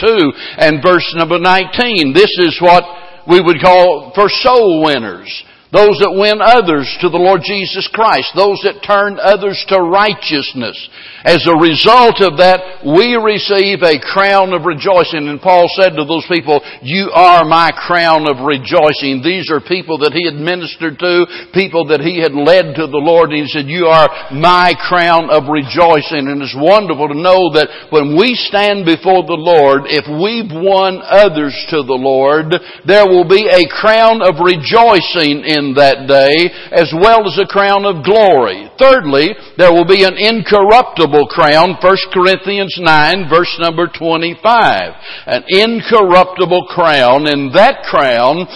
and 0.62 0.78
verse 0.78 1.10
number 1.18 1.40
19. 1.42 2.14
This 2.14 2.30
is 2.38 2.62
what 2.62 2.86
we 3.26 3.42
would 3.42 3.60
call 3.60 4.14
for 4.14 4.30
soul 4.30 4.86
winners. 4.86 5.26
Those 5.68 6.00
that 6.00 6.16
win 6.16 6.40
others 6.40 6.88
to 7.04 7.12
the 7.12 7.20
Lord 7.20 7.44
Jesus 7.44 7.92
Christ. 7.92 8.32
Those 8.40 8.64
that 8.64 8.88
turn 8.88 9.20
others 9.20 9.60
to 9.68 9.84
righteousness. 9.84 10.80
As 11.28 11.44
a 11.44 11.60
result 11.60 12.24
of 12.24 12.40
that, 12.40 12.88
we 12.88 13.20
receive 13.20 13.84
a 13.84 14.00
crown 14.00 14.56
of 14.56 14.64
rejoicing. 14.64 15.28
And 15.28 15.44
Paul 15.44 15.68
said 15.76 16.00
to 16.00 16.08
those 16.08 16.24
people, 16.32 16.64
you 16.80 17.12
are 17.12 17.44
my 17.44 17.76
crown 17.76 18.32
of 18.32 18.48
rejoicing. 18.48 19.20
These 19.20 19.52
are 19.52 19.60
people 19.60 20.00
that 20.08 20.16
he 20.16 20.24
had 20.24 20.40
ministered 20.40 20.96
to, 21.04 21.28
people 21.52 21.92
that 21.92 22.00
he 22.00 22.24
had 22.24 22.32
led 22.32 22.80
to 22.80 22.88
the 22.88 23.04
Lord. 23.04 23.36
And 23.36 23.44
he 23.44 23.52
said, 23.52 23.68
you 23.68 23.92
are 23.92 24.08
my 24.32 24.72
crown 24.72 25.28
of 25.28 25.52
rejoicing. 25.52 26.32
And 26.32 26.40
it's 26.40 26.56
wonderful 26.56 27.12
to 27.12 27.20
know 27.20 27.52
that 27.60 27.92
when 27.92 28.16
we 28.16 28.40
stand 28.40 28.88
before 28.88 29.28
the 29.28 29.36
Lord, 29.36 29.84
if 29.92 30.08
we've 30.08 30.48
won 30.48 31.04
others 31.04 31.52
to 31.76 31.84
the 31.84 32.00
Lord, 32.00 32.56
there 32.88 33.04
will 33.04 33.28
be 33.28 33.52
a 33.52 33.68
crown 33.68 34.24
of 34.24 34.40
rejoicing 34.40 35.44
in 35.44 35.57
that 35.76 36.08
day, 36.08 36.50
as 36.72 36.92
well 36.94 37.26
as 37.26 37.38
a 37.38 37.48
crown 37.48 37.86
of 37.86 38.04
glory. 38.04 38.70
Thirdly, 38.78 39.34
there 39.58 39.74
will 39.74 39.88
be 39.88 40.04
an 40.04 40.18
incorruptible 40.18 41.28
crown, 41.28 41.78
1 41.82 41.98
Corinthians 42.14 42.76
9 42.80 43.30
verse 43.30 43.58
number 43.60 43.88
25. 43.88 44.92
An 45.26 45.44
incorruptible 45.48 46.68
crown, 46.70 47.28
and 47.28 47.54
that 47.54 47.84
crown 47.84 48.48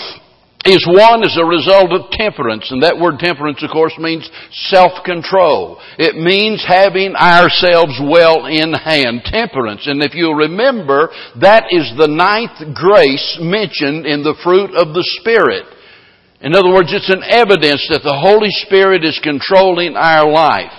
is 0.66 0.86
won 0.88 1.24
as 1.24 1.38
a 1.38 1.46
result 1.46 1.92
of 1.92 2.12
temperance. 2.12 2.70
And 2.70 2.84
that 2.84 3.00
word 3.00 3.18
temperance, 3.20 3.64
of 3.64 3.72
course, 3.72 3.98
means 3.98 4.30
self-control. 4.70 5.82
It 5.98 6.16
means 6.16 6.64
having 6.66 7.16
ourselves 7.16 7.98
well 8.02 8.46
in 8.46 8.74
hand. 8.74 9.22
Temperance. 9.26 9.88
And 9.88 10.04
if 10.04 10.14
you 10.14 10.34
remember, 10.34 11.10
that 11.42 11.66
is 11.72 11.92
the 11.98 12.08
ninth 12.08 12.76
grace 12.76 13.38
mentioned 13.42 14.06
in 14.06 14.22
the 14.22 14.38
fruit 14.44 14.76
of 14.76 14.94
the 14.94 15.06
Spirit. 15.20 15.66
In 16.42 16.56
other 16.56 16.74
words, 16.74 16.90
it's 16.92 17.10
an 17.10 17.24
evidence 17.24 17.86
that 17.90 18.02
the 18.04 18.18
Holy 18.18 18.50
Spirit 18.66 19.06
is 19.06 19.20
controlling 19.22 19.96
our 19.96 20.30
life. 20.30 20.74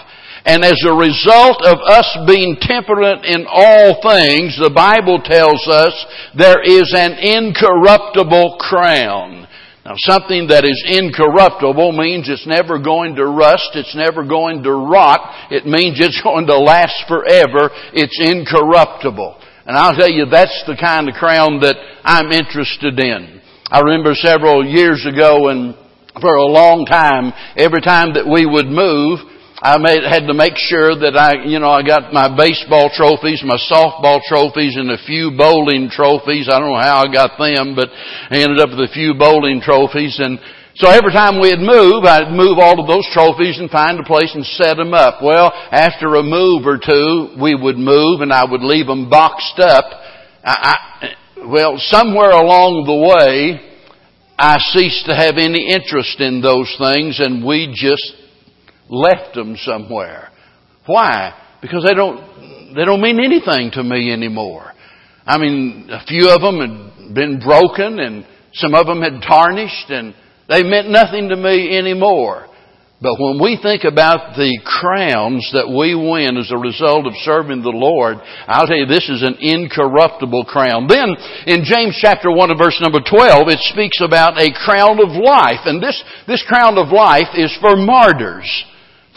And 0.45 0.65
as 0.65 0.83
a 0.83 0.95
result 0.95 1.63
of 1.63 1.79
us 1.87 2.19
being 2.27 2.59
temperate 2.59 3.25
in 3.25 3.47
all 3.47 4.03
things, 4.03 4.59
the 4.59 4.75
Bible 4.75 5.23
tells 5.23 5.63
us 5.71 5.95
there 6.35 6.59
is 6.59 6.91
an 6.97 7.15
incorruptible 7.15 8.59
crown. 8.59 9.47
Now 9.87 9.95
something 9.99 10.49
that 10.49 10.65
is 10.65 10.83
incorruptible 10.83 11.93
means 11.95 12.29
it's 12.29 12.47
never 12.47 12.79
going 12.79 13.15
to 13.17 13.27
rust, 13.27 13.71
it's 13.75 13.95
never 13.95 14.25
going 14.27 14.63
to 14.63 14.73
rot, 14.73 15.51
it 15.51 15.67
means 15.67 15.99
it's 15.99 16.21
going 16.27 16.47
to 16.47 16.59
last 16.59 17.07
forever, 17.07 17.71
it's 17.95 18.19
incorruptible. 18.19 19.39
And 19.67 19.77
I'll 19.77 19.95
tell 19.95 20.11
you, 20.11 20.27
that's 20.27 20.65
the 20.67 20.75
kind 20.75 21.09
of 21.09 21.15
crown 21.15 21.61
that 21.61 21.77
I'm 22.03 22.33
interested 22.33 22.99
in. 22.99 23.42
I 23.73 23.81
remember 23.81 24.13
several 24.13 24.61
years 24.61 25.01
ago 25.09 25.49
and 25.49 25.73
for 26.21 26.37
a 26.37 26.45
long 26.45 26.85
time, 26.85 27.33
every 27.57 27.81
time 27.81 28.13
that 28.21 28.29
we 28.29 28.45
would 28.45 28.69
move, 28.69 29.17
I 29.65 29.81
made, 29.81 30.05
had 30.05 30.29
to 30.29 30.37
make 30.37 30.61
sure 30.61 30.93
that 30.93 31.17
I, 31.17 31.49
you 31.49 31.57
know, 31.57 31.73
I 31.73 31.81
got 31.81 32.13
my 32.13 32.29
baseball 32.37 32.93
trophies, 32.93 33.41
my 33.41 33.57
softball 33.57 34.21
trophies, 34.29 34.77
and 34.77 34.93
a 34.93 35.01
few 35.09 35.33
bowling 35.33 35.89
trophies. 35.89 36.53
I 36.53 36.61
don't 36.61 36.69
know 36.69 36.85
how 36.85 37.01
I 37.01 37.09
got 37.09 37.41
them, 37.41 37.73
but 37.73 37.89
I 37.89 38.45
ended 38.45 38.61
up 38.61 38.77
with 38.77 38.85
a 38.85 38.93
few 38.93 39.17
bowling 39.17 39.65
trophies. 39.65 40.21
And 40.21 40.37
so 40.77 40.93
every 40.93 41.17
time 41.17 41.41
we'd 41.41 41.65
move, 41.65 42.05
I'd 42.05 42.29
move 42.29 42.61
all 42.61 42.77
of 42.77 42.85
those 42.85 43.09
trophies 43.17 43.57
and 43.57 43.73
find 43.73 43.97
a 43.97 44.05
place 44.05 44.37
and 44.37 44.45
set 44.61 44.77
them 44.77 44.93
up. 44.93 45.25
Well, 45.25 45.49
after 45.73 46.21
a 46.21 46.23
move 46.23 46.69
or 46.69 46.77
two, 46.77 47.41
we 47.41 47.57
would 47.57 47.81
move 47.81 48.21
and 48.21 48.37
I 48.37 48.45
would 48.45 48.61
leave 48.61 48.85
them 48.85 49.09
boxed 49.09 49.65
up. 49.65 49.89
I, 50.45 50.77
I, 50.77 51.17
well, 51.47 51.75
somewhere 51.79 52.31
along 52.31 52.85
the 52.87 52.95
way, 52.95 53.61
I 54.39 54.59
ceased 54.59 55.07
to 55.07 55.15
have 55.15 55.35
any 55.37 55.71
interest 55.71 56.21
in 56.21 56.41
those 56.41 56.75
things 56.79 57.21
and 57.21 57.45
we 57.45 57.73
just 57.75 58.15
left 58.89 59.35
them 59.35 59.57
somewhere. 59.57 60.31
Why? 60.87 61.35
Because 61.61 61.85
they 61.85 61.95
don't, 61.95 62.75
they 62.75 62.85
don't 62.85 63.01
mean 63.01 63.21
anything 63.21 63.71
to 63.73 63.83
me 63.83 64.13
anymore. 64.13 64.73
I 65.25 65.39
mean, 65.39 65.89
a 65.91 66.05
few 66.07 66.31
of 66.31 66.41
them 66.41 66.59
had 66.59 67.15
been 67.15 67.39
broken 67.39 68.01
and 68.01 68.27
some 68.55 68.75
of 68.75 68.87
them 68.87 69.01
had 69.01 69.23
tarnished 69.27 69.91
and 69.91 70.15
they 70.49 70.63
meant 70.63 70.91
nothing 70.91 71.29
to 71.29 71.37
me 71.37 71.77
anymore. 71.77 72.49
But 73.03 73.19
when 73.19 73.43
we 73.43 73.59
think 73.59 73.83
about 73.83 74.39
the 74.39 74.63
crowns 74.63 75.43
that 75.59 75.67
we 75.67 75.91
win 75.91 76.39
as 76.39 76.55
a 76.55 76.57
result 76.57 77.11
of 77.11 77.19
serving 77.27 77.67
the 77.67 77.75
Lord, 77.75 78.23
I'll 78.47 78.71
tell 78.71 78.79
you 78.79 78.87
this 78.87 79.11
is 79.11 79.27
an 79.27 79.43
incorruptible 79.43 80.47
crown. 80.47 80.87
Then 80.87 81.11
in 81.51 81.67
James 81.67 81.99
chapter 81.99 82.31
1 82.31 82.55
and 82.55 82.59
verse 82.63 82.79
number 82.79 83.03
12, 83.03 83.51
it 83.51 83.59
speaks 83.75 83.99
about 83.99 84.39
a 84.39 84.55
crown 84.55 85.03
of 85.03 85.19
life. 85.19 85.67
And 85.67 85.83
this, 85.83 85.99
this 86.31 86.47
crown 86.47 86.79
of 86.79 86.95
life 86.95 87.35
is 87.35 87.51
for 87.59 87.75
martyrs. 87.75 88.47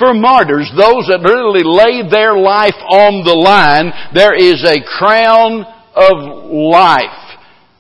For 0.02 0.17
martyrs, 0.17 0.65
those 0.74 1.06
that 1.13 1.21
literally 1.21 1.62
lay 1.62 2.02
their 2.10 2.34
life 2.34 2.76
on 2.89 3.21
the 3.21 3.38
line, 3.38 3.93
there 4.17 4.34
is 4.34 4.65
a 4.65 4.82
crown 4.82 5.62
of 5.93 6.50
life. 6.50 7.25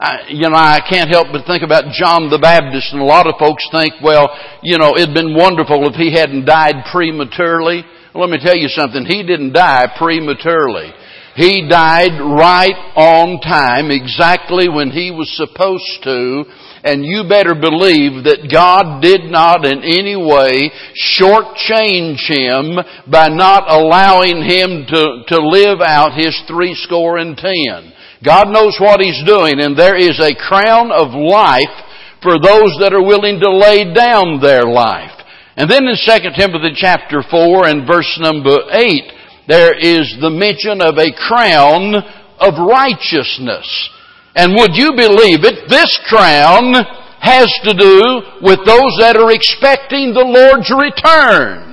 I, 0.05 0.29
you 0.29 0.47
know, 0.49 0.55
I 0.55 0.85
can't 0.87 1.09
help 1.09 1.33
but 1.33 1.47
think 1.47 1.63
about 1.63 1.89
John 1.89 2.29
the 2.29 2.37
Baptist, 2.37 2.93
and 2.93 3.01
a 3.01 3.09
lot 3.09 3.25
of 3.25 3.41
folks 3.41 3.65
think, 3.71 3.97
well, 4.03 4.29
you 4.61 4.77
know, 4.77 4.93
it'd 4.93 5.15
been 5.15 5.33
wonderful 5.33 5.89
if 5.89 5.95
he 5.95 6.13
hadn't 6.13 6.45
died 6.45 6.85
prematurely. 6.91 7.81
Well, 8.13 8.29
let 8.29 8.29
me 8.29 8.37
tell 8.37 8.55
you 8.55 8.69
something. 8.69 9.03
He 9.03 9.25
didn't 9.25 9.53
die 9.53 9.89
prematurely. 9.97 10.93
He 11.35 11.67
died 11.67 12.21
right 12.21 12.77
on 12.95 13.41
time, 13.41 13.89
exactly 13.89 14.69
when 14.69 14.91
he 14.91 15.09
was 15.09 15.27
supposed 15.35 16.05
to, 16.05 16.45
and 16.85 17.03
you 17.03 17.25
better 17.27 17.57
believe 17.57 18.29
that 18.29 18.45
God 18.45 19.01
did 19.01 19.25
not 19.25 19.65
in 19.65 19.81
any 19.81 20.15
way 20.15 20.69
shortchange 21.17 22.29
him 22.29 22.77
by 23.09 23.27
not 23.27 23.65
allowing 23.67 24.45
him 24.45 24.85
to, 24.85 25.25
to 25.33 25.41
live 25.41 25.81
out 25.81 26.13
his 26.13 26.37
three 26.47 26.77
score 26.77 27.17
and 27.17 27.35
ten. 27.35 27.91
God 28.25 28.49
knows 28.49 28.77
what 28.79 28.99
He's 28.99 29.23
doing, 29.23 29.61
and 29.61 29.77
there 29.77 29.95
is 29.95 30.19
a 30.19 30.33
crown 30.33 30.91
of 30.91 31.13
life 31.13 31.75
for 32.23 32.41
those 32.41 32.73
that 32.81 32.91
are 32.91 33.05
willing 33.05 33.39
to 33.39 33.53
lay 33.53 33.93
down 33.93 34.41
their 34.41 34.63
life. 34.63 35.13
And 35.55 35.69
then 35.69 35.85
in 35.85 35.95
2 35.95 36.33
Timothy 36.35 36.73
chapter 36.75 37.21
4 37.21 37.67
and 37.67 37.87
verse 37.87 38.17
number 38.19 38.57
8, 38.71 39.47
there 39.47 39.77
is 39.77 40.17
the 40.19 40.33
mention 40.33 40.81
of 40.81 40.97
a 40.97 41.13
crown 41.15 41.95
of 42.41 42.57
righteousness. 42.57 43.69
And 44.35 44.57
would 44.57 44.75
you 44.75 44.91
believe 44.97 45.45
it, 45.45 45.69
this 45.69 45.97
crown 46.09 46.73
has 47.21 47.47
to 47.63 47.73
do 47.73 48.21
with 48.41 48.59
those 48.65 48.93
that 48.99 49.15
are 49.17 49.31
expecting 49.31 50.13
the 50.13 50.25
Lord's 50.25 50.69
return. 50.73 51.64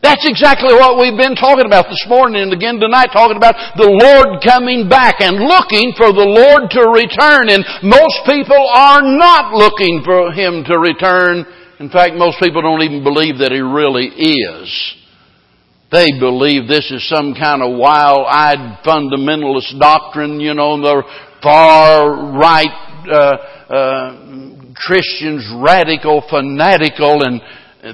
That's 0.00 0.22
exactly 0.30 0.74
what 0.74 0.94
we've 0.94 1.18
been 1.18 1.34
talking 1.34 1.66
about 1.66 1.90
this 1.90 2.06
morning 2.06 2.42
and 2.42 2.52
again 2.54 2.78
tonight, 2.78 3.10
talking 3.10 3.36
about 3.36 3.58
the 3.74 3.90
Lord 3.90 4.38
coming 4.46 4.88
back 4.88 5.18
and 5.18 5.42
looking 5.42 5.90
for 5.98 6.14
the 6.14 6.22
Lord 6.22 6.70
to 6.70 6.86
return. 6.94 7.50
And 7.50 7.66
most 7.82 8.22
people 8.22 8.62
are 8.78 9.02
not 9.02 9.54
looking 9.58 10.02
for 10.06 10.30
Him 10.30 10.62
to 10.70 10.78
return. 10.78 11.42
In 11.82 11.90
fact, 11.90 12.14
most 12.14 12.38
people 12.38 12.62
don't 12.62 12.82
even 12.82 13.02
believe 13.02 13.42
that 13.42 13.50
He 13.50 13.58
really 13.58 14.06
is. 14.06 14.70
They 15.90 16.06
believe 16.20 16.68
this 16.68 16.90
is 16.94 17.02
some 17.08 17.34
kind 17.34 17.58
of 17.58 17.74
wild-eyed 17.74 18.86
fundamentalist 18.86 19.80
doctrine, 19.80 20.38
you 20.38 20.54
know, 20.54 20.78
the 20.78 21.02
far 21.42 22.38
right 22.38 22.70
uh, 23.10 23.34
uh, 23.72 24.74
Christians, 24.76 25.42
radical, 25.58 26.22
fanatical, 26.30 27.24
and 27.26 27.40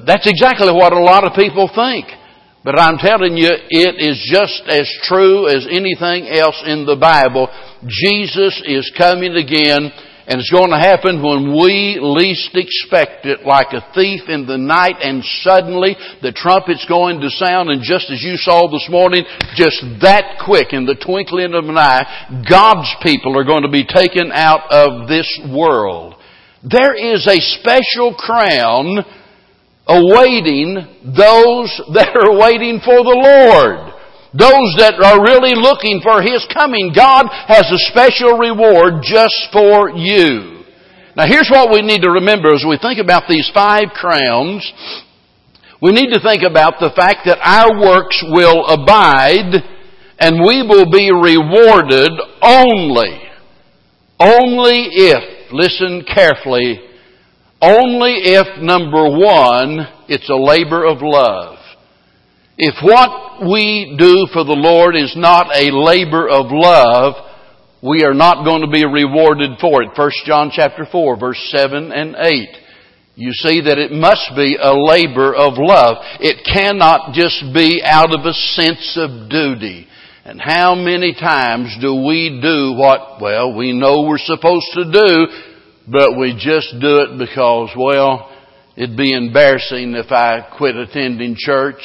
that's 0.06 0.26
exactly 0.26 0.72
what 0.72 0.92
a 0.92 1.00
lot 1.00 1.24
of 1.24 1.34
people 1.34 1.70
think. 1.74 2.06
But 2.64 2.80
I'm 2.80 2.96
telling 2.96 3.36
you, 3.36 3.50
it 3.52 3.94
is 4.00 4.16
just 4.24 4.64
as 4.72 4.88
true 5.04 5.46
as 5.48 5.68
anything 5.68 6.32
else 6.32 6.56
in 6.64 6.86
the 6.86 6.96
Bible. 6.96 7.52
Jesus 7.84 8.56
is 8.64 8.90
coming 8.96 9.36
again, 9.36 9.92
and 10.24 10.40
it's 10.40 10.48
going 10.48 10.72
to 10.72 10.80
happen 10.80 11.20
when 11.20 11.52
we 11.52 12.00
least 12.00 12.56
expect 12.56 13.26
it, 13.28 13.44
like 13.44 13.76
a 13.76 13.84
thief 13.92 14.22
in 14.32 14.46
the 14.46 14.56
night, 14.56 14.96
and 15.04 15.20
suddenly 15.44 15.94
the 16.22 16.32
trumpet's 16.32 16.88
going 16.88 17.20
to 17.20 17.28
sound, 17.28 17.68
and 17.68 17.84
just 17.84 18.08
as 18.08 18.24
you 18.24 18.40
saw 18.40 18.64
this 18.72 18.88
morning, 18.88 19.28
just 19.52 19.84
that 20.00 20.40
quick, 20.40 20.72
in 20.72 20.86
the 20.86 20.96
twinkling 20.96 21.52
of 21.52 21.68
an 21.68 21.76
eye, 21.76 22.40
God's 22.48 22.88
people 23.04 23.36
are 23.36 23.44
going 23.44 23.68
to 23.68 23.70
be 23.70 23.84
taken 23.84 24.32
out 24.32 24.72
of 24.72 25.06
this 25.06 25.28
world. 25.52 26.16
There 26.64 26.96
is 26.96 27.28
a 27.28 27.36
special 27.60 28.16
crown 28.16 29.04
awaiting 29.86 30.80
those 31.04 31.70
that 31.92 32.16
are 32.16 32.36
waiting 32.38 32.80
for 32.80 33.04
the 33.04 33.18
Lord. 33.18 33.92
Those 34.34 34.74
that 34.82 34.98
are 34.98 35.22
really 35.22 35.54
looking 35.54 36.02
for 36.02 36.18
His 36.20 36.42
coming. 36.50 36.90
God 36.90 37.30
has 37.30 37.70
a 37.70 37.84
special 37.92 38.34
reward 38.34 39.04
just 39.04 39.52
for 39.52 39.94
you. 39.94 40.64
Now 41.16 41.26
here's 41.26 41.48
what 41.48 41.70
we 41.70 41.82
need 41.82 42.02
to 42.02 42.10
remember 42.10 42.50
as 42.52 42.64
we 42.66 42.78
think 42.82 42.98
about 42.98 43.28
these 43.28 43.48
five 43.54 43.94
crowns. 43.94 44.66
We 45.80 45.92
need 45.92 46.10
to 46.12 46.20
think 46.20 46.42
about 46.42 46.80
the 46.80 46.90
fact 46.96 47.26
that 47.26 47.38
our 47.38 47.78
works 47.78 48.18
will 48.26 48.66
abide 48.66 49.62
and 50.18 50.40
we 50.42 50.66
will 50.66 50.90
be 50.90 51.12
rewarded 51.12 52.10
only, 52.42 53.20
only 54.18 54.88
if, 54.90 55.52
listen 55.52 56.04
carefully, 56.12 56.80
only 57.64 58.12
if, 58.36 58.62
number 58.62 59.04
one, 59.08 59.86
it's 60.08 60.28
a 60.28 60.34
labor 60.34 60.84
of 60.84 60.98
love. 61.00 61.58
If 62.56 62.74
what 62.82 63.42
we 63.50 63.96
do 63.98 64.28
for 64.32 64.44
the 64.44 64.54
Lord 64.54 64.94
is 64.94 65.14
not 65.16 65.46
a 65.54 65.74
labor 65.74 66.28
of 66.28 66.46
love, 66.50 67.14
we 67.82 68.04
are 68.04 68.14
not 68.14 68.44
going 68.44 68.62
to 68.62 68.70
be 68.70 68.86
rewarded 68.86 69.58
for 69.60 69.82
it. 69.82 69.90
1 69.96 70.10
John 70.24 70.50
chapter 70.54 70.86
4 70.90 71.18
verse 71.18 71.40
7 71.50 71.92
and 71.92 72.14
8. 72.16 72.48
You 73.16 73.32
see 73.32 73.60
that 73.62 73.78
it 73.78 73.92
must 73.92 74.32
be 74.34 74.56
a 74.60 74.74
labor 74.74 75.34
of 75.34 75.54
love. 75.56 75.96
It 76.20 76.44
cannot 76.44 77.14
just 77.14 77.44
be 77.54 77.82
out 77.84 78.12
of 78.12 78.26
a 78.26 78.32
sense 78.32 78.98
of 78.98 79.30
duty. 79.30 79.86
And 80.24 80.40
how 80.40 80.74
many 80.74 81.12
times 81.12 81.76
do 81.80 81.94
we 81.94 82.40
do 82.42 82.72
what, 82.72 83.20
well, 83.20 83.54
we 83.54 83.72
know 83.72 84.02
we're 84.02 84.18
supposed 84.18 84.66
to 84.72 84.90
do, 84.90 85.26
but 85.86 86.18
we 86.18 86.32
just 86.32 86.74
do 86.80 87.00
it 87.00 87.18
because, 87.18 87.70
well, 87.76 88.30
it'd 88.76 88.96
be 88.96 89.12
embarrassing 89.12 89.94
if 89.94 90.10
I 90.10 90.40
quit 90.56 90.76
attending 90.76 91.36
church. 91.36 91.82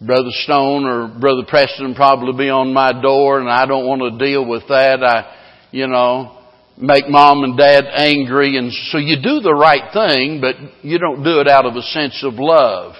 Brother 0.00 0.30
Stone 0.30 0.86
or 0.86 1.08
Brother 1.08 1.42
Preston 1.46 1.94
probably 1.94 2.32
be 2.46 2.48
on 2.48 2.72
my 2.72 2.92
door 3.02 3.38
and 3.38 3.50
I 3.50 3.66
don't 3.66 3.86
want 3.86 4.00
to 4.00 4.24
deal 4.24 4.46
with 4.46 4.66
that. 4.68 5.04
I, 5.04 5.36
you 5.70 5.86
know, 5.86 6.38
make 6.78 7.06
mom 7.08 7.44
and 7.44 7.58
dad 7.58 7.84
angry 7.92 8.56
and 8.56 8.72
so 8.90 8.96
you 8.96 9.16
do 9.16 9.40
the 9.40 9.52
right 9.52 9.92
thing, 9.92 10.40
but 10.40 10.56
you 10.82 10.98
don't 10.98 11.22
do 11.22 11.40
it 11.40 11.48
out 11.48 11.66
of 11.66 11.76
a 11.76 11.82
sense 11.82 12.24
of 12.24 12.34
love. 12.38 12.94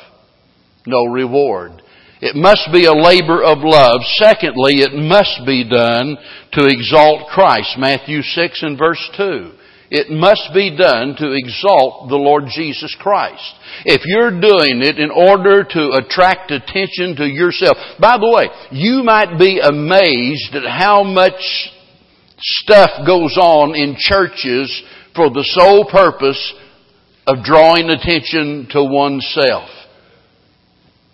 No 0.87 1.05
reward. 1.05 1.83
It 2.21 2.37
must 2.37 2.69
be 2.71 2.85
a 2.85 2.93
labor 2.93 3.43
of 3.43 3.59
love. 3.63 4.01
Secondly, 4.17 4.85
it 4.85 4.93
must 4.93 5.41
be 5.47 5.67
done 5.67 6.19
to 6.53 6.67
exalt 6.67 7.29
Christ. 7.29 7.77
Matthew 7.79 8.21
6 8.21 8.63
and 8.63 8.79
verse 8.79 9.11
2. 9.17 9.53
It 9.91 10.09
must 10.09 10.51
be 10.55 10.77
done 10.77 11.17
to 11.19 11.33
exalt 11.33 12.09
the 12.09 12.17
Lord 12.17 12.45
Jesus 12.55 12.97
Christ. 13.01 13.43
If 13.85 14.03
you're 14.07 14.31
doing 14.31 14.83
it 14.87 15.01
in 15.01 15.11
order 15.11 15.65
to 15.65 15.91
attract 15.99 16.53
attention 16.53 17.17
to 17.17 17.27
yourself, 17.27 17.77
by 17.99 18.17
the 18.17 18.31
way, 18.31 18.47
you 18.71 19.03
might 19.03 19.37
be 19.37 19.59
amazed 19.59 20.55
at 20.55 20.71
how 20.71 21.03
much 21.03 21.43
stuff 22.39 22.91
goes 23.05 23.37
on 23.37 23.75
in 23.75 23.97
churches 23.99 24.71
for 25.17 25.29
the 25.29 25.45
sole 25.59 25.85
purpose 25.91 26.55
of 27.27 27.43
drawing 27.43 27.91
attention 27.91 28.69
to 28.71 28.85
oneself. 28.85 29.69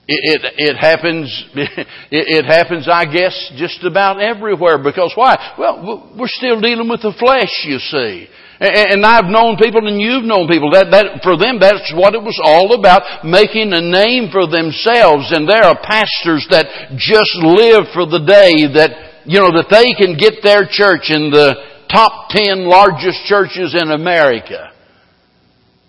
It, 0.07 0.43
it, 0.45 0.53
it, 0.59 0.77
happens, 0.77 1.45
it, 1.55 1.89
it, 2.11 2.45
happens, 2.45 2.89
I 2.93 3.07
guess, 3.07 3.53
just 3.57 3.83
about 3.85 4.21
everywhere. 4.21 4.79
Because 4.79 5.13
why? 5.17 5.55
Well, 5.59 6.13
we're 6.17 6.29
still 6.29 6.61
dealing 6.61 6.91
with 6.91 7.01
the 7.01 7.15
flesh, 7.19 7.65
you 7.65 7.79
see. 7.79 8.29
And 8.59 9.05
I've 9.05 9.29
known 9.29 9.61
people 9.61 9.87
and 9.87 10.01
you've 10.01 10.25
known 10.25 10.49
people 10.49 10.71
that, 10.73 10.89
that 10.89 11.21
for 11.21 11.37
them 11.37 11.61
that's 11.61 11.93
what 11.93 12.15
it 12.17 12.25
was 12.25 12.41
all 12.41 12.73
about, 12.73 13.25
making 13.25 13.77
a 13.77 13.85
name 13.85 14.33
for 14.33 14.49
themselves. 14.49 15.29
And 15.29 15.45
there 15.45 15.61
are 15.61 15.77
pastors 15.77 16.49
that 16.49 16.97
just 16.97 17.37
live 17.37 17.93
for 17.93 18.09
the 18.09 18.25
day 18.25 18.65
that, 18.81 19.27
you 19.29 19.45
know, 19.45 19.53
that 19.53 19.69
they 19.69 19.93
can 19.93 20.17
get 20.17 20.41
their 20.41 20.65
church 20.65 21.13
in 21.13 21.29
the 21.29 21.53
top 21.93 22.31
ten 22.31 22.65
largest 22.65 23.29
churches 23.29 23.77
in 23.77 23.91
America. 23.91 24.73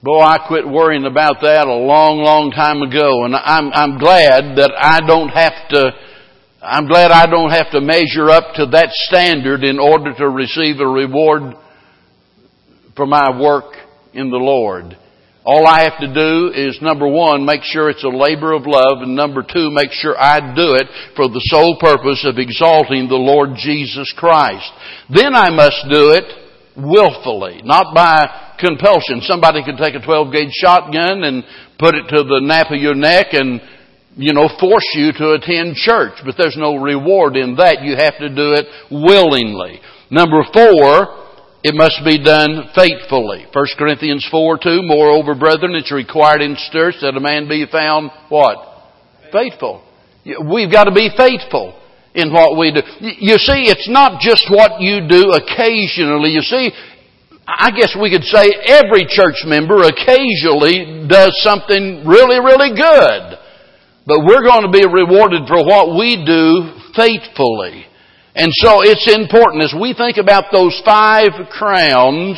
Boy, 0.04 0.20
I 0.20 0.38
quit 0.48 0.68
worrying 0.68 1.06
about 1.06 1.42
that 1.42 1.68
a 1.68 1.74
long, 1.74 2.20
long 2.20 2.52
time 2.52 2.84
ago, 2.84 3.26
and 3.26 3.34
I'm, 3.34 3.72
I'm 3.74 3.98
glad 3.98 4.60
that 4.60 4.72
I 4.78 5.02
don't 5.02 5.30
have 5.30 5.70
to, 5.72 5.92
I'm 6.62 6.88
glad 6.88 7.12
I 7.12 7.26
don't 7.26 7.50
have 7.50 7.72
to 7.72 7.82
measure 7.82 8.30
up 8.30 8.56
to 8.56 8.68
that 8.78 8.90
standard 8.92 9.64
in 9.64 9.80
order 9.80 10.14
to 10.14 10.30
receive 10.30 10.80
a 10.80 10.88
reward 10.88 11.56
for 12.98 13.06
my 13.06 13.40
work 13.40 13.76
in 14.14 14.30
the 14.30 14.38
Lord. 14.38 14.98
All 15.46 15.66
I 15.66 15.84
have 15.84 15.98
to 16.02 16.14
do 16.14 16.52
is 16.54 16.82
number 16.82 17.08
one, 17.08 17.46
make 17.46 17.64
sure 17.64 17.90
it's 17.90 18.04
a 18.04 18.10
labor 18.10 18.52
of 18.52 18.68
love, 18.68 19.00
and 19.00 19.16
number 19.16 19.42
two, 19.48 19.72
make 19.72 19.94
sure 19.94 20.14
I 20.20 20.40
do 20.54 20.76
it 20.76 20.88
for 21.16 21.30
the 21.30 21.40
sole 21.48 21.78
purpose 21.80 22.28
of 22.28 22.38
exalting 22.38 23.08
the 23.08 23.16
Lord 23.16 23.56
Jesus 23.56 24.14
Christ. 24.18 24.70
Then 25.08 25.34
I 25.34 25.50
must 25.56 25.88
do 25.88 26.12
it 26.12 26.28
willfully, 26.76 27.62
not 27.64 27.96
by 27.96 28.28
compulsion. 28.60 29.22
Somebody 29.22 29.64
could 29.64 29.78
take 29.78 29.96
a 29.96 30.04
12 30.04 30.34
gauge 30.34 30.52
shotgun 30.52 31.24
and 31.24 31.46
put 31.80 31.96
it 31.96 32.12
to 32.12 32.28
the 32.28 32.44
nape 32.44 32.68
of 32.68 32.84
your 32.84 32.96
neck 32.96 33.28
and, 33.32 33.62
you 34.18 34.34
know, 34.34 34.50
force 34.60 34.92
you 35.00 35.14
to 35.16 35.40
attend 35.40 35.76
church. 35.76 36.20
But 36.26 36.36
there's 36.38 36.58
no 36.60 36.76
reward 36.76 37.38
in 37.38 37.56
that. 37.56 37.84
You 37.84 37.96
have 37.96 38.18
to 38.20 38.28
do 38.28 38.52
it 38.52 38.68
willingly. 38.92 39.80
Number 40.12 40.44
four, 40.52 41.27
it 41.64 41.74
must 41.74 42.00
be 42.06 42.24
done 42.24 42.70
faithfully. 42.76 43.46
1 43.52 43.66
Corinthians 43.78 44.28
4, 44.30 44.60
2, 44.62 44.82
Moreover, 44.84 45.36
brethren, 45.36 45.76
it's 45.76 45.92
required 45.92 46.42
in 46.42 46.56
stirts 46.56 47.02
that 47.02 47.18
a 47.18 47.20
man 47.20 47.50
be 47.50 47.66
found, 47.72 48.12
what? 48.30 48.58
Faithful. 49.32 49.84
We've 50.24 50.72
got 50.72 50.86
to 50.86 50.94
be 50.94 51.10
faithful 51.18 51.74
in 52.14 52.32
what 52.32 52.58
we 52.58 52.72
do. 52.72 52.82
You 53.02 53.38
see, 53.38 53.70
it's 53.70 53.90
not 53.90 54.22
just 54.22 54.46
what 54.50 54.82
you 54.82 55.08
do 55.10 55.34
occasionally. 55.34 56.32
You 56.32 56.42
see, 56.42 56.70
I 57.48 57.72
guess 57.72 57.96
we 57.96 58.12
could 58.12 58.28
say 58.28 58.52
every 58.68 59.08
church 59.10 59.42
member 59.48 59.82
occasionally 59.82 61.08
does 61.08 61.32
something 61.42 62.06
really, 62.06 62.38
really 62.38 62.76
good. 62.76 63.40
But 64.06 64.24
we're 64.24 64.46
going 64.46 64.64
to 64.64 64.72
be 64.72 64.86
rewarded 64.86 65.48
for 65.48 65.66
what 65.66 65.98
we 65.98 66.22
do 66.22 66.76
faithfully. 66.94 67.87
And 68.38 68.54
so 68.54 68.86
it's 68.86 69.10
important 69.10 69.64
as 69.64 69.74
we 69.74 69.98
think 69.98 70.18
about 70.18 70.54
those 70.54 70.80
five 70.86 71.50
crowns, 71.50 72.38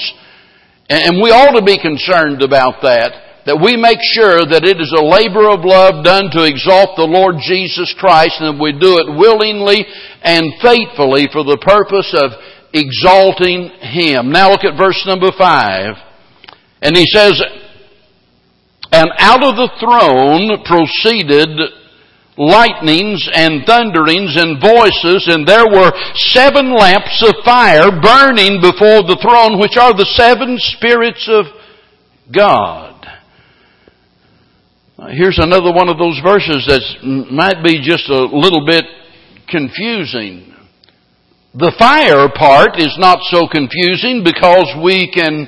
and 0.87 1.19
we 1.21 1.27
ought 1.27 1.59
to 1.59 1.61
be 1.61 1.75
concerned 1.75 2.41
about 2.41 2.79
that, 2.87 3.43
that 3.43 3.59
we 3.59 3.75
make 3.75 3.99
sure 4.15 4.39
that 4.47 4.63
it 4.63 4.79
is 4.79 4.95
a 4.95 5.03
labor 5.03 5.51
of 5.51 5.67
love 5.67 6.07
done 6.07 6.31
to 6.31 6.47
exalt 6.47 6.95
the 6.95 7.03
Lord 7.03 7.43
Jesus 7.43 7.91
Christ 7.99 8.39
and 8.39 8.55
that 8.55 8.63
we 8.63 8.71
do 8.71 8.95
it 8.95 9.11
willingly 9.11 9.83
and 10.23 10.55
faithfully 10.63 11.27
for 11.35 11.43
the 11.43 11.59
purpose 11.59 12.15
of 12.15 12.31
exalting 12.71 13.67
Him. 13.83 14.31
Now 14.31 14.55
look 14.55 14.63
at 14.63 14.79
verse 14.79 15.03
number 15.03 15.35
five. 15.35 15.99
And 16.79 16.95
he 16.95 17.03
says, 17.11 17.35
And 18.95 19.11
out 19.19 19.43
of 19.43 19.59
the 19.59 19.71
throne 19.83 20.63
proceeded 20.63 21.78
lightnings 22.39 23.29
and 23.35 23.65
thunderings 23.67 24.39
and 24.39 24.61
voices, 24.63 25.27
and 25.27 25.45
there 25.45 25.67
were 25.67 25.91
seven 26.15 26.73
lamps 26.73 27.21
of 27.27 27.35
fire 27.43 27.91
burning 27.91 28.61
before 28.63 29.03
the 29.03 29.19
throne, 29.21 29.59
which 29.59 29.75
are 29.75 29.93
the 29.93 30.07
seven 30.15 30.55
spirits 30.57 31.27
of 31.29 31.45
God. 32.33 32.95
Here's 35.11 35.39
another 35.39 35.73
one 35.73 35.89
of 35.89 35.97
those 35.97 36.19
verses 36.23 36.65
that 36.67 36.81
might 37.31 37.63
be 37.63 37.81
just 37.81 38.09
a 38.09 38.23
little 38.23 38.65
bit 38.65 38.85
confusing. 39.47 40.53
The 41.55 41.73
fire 41.79 42.29
part 42.29 42.79
is 42.79 42.95
not 42.99 43.19
so 43.23 43.47
confusing 43.47 44.23
because 44.23 44.69
we 44.83 45.11
can, 45.11 45.47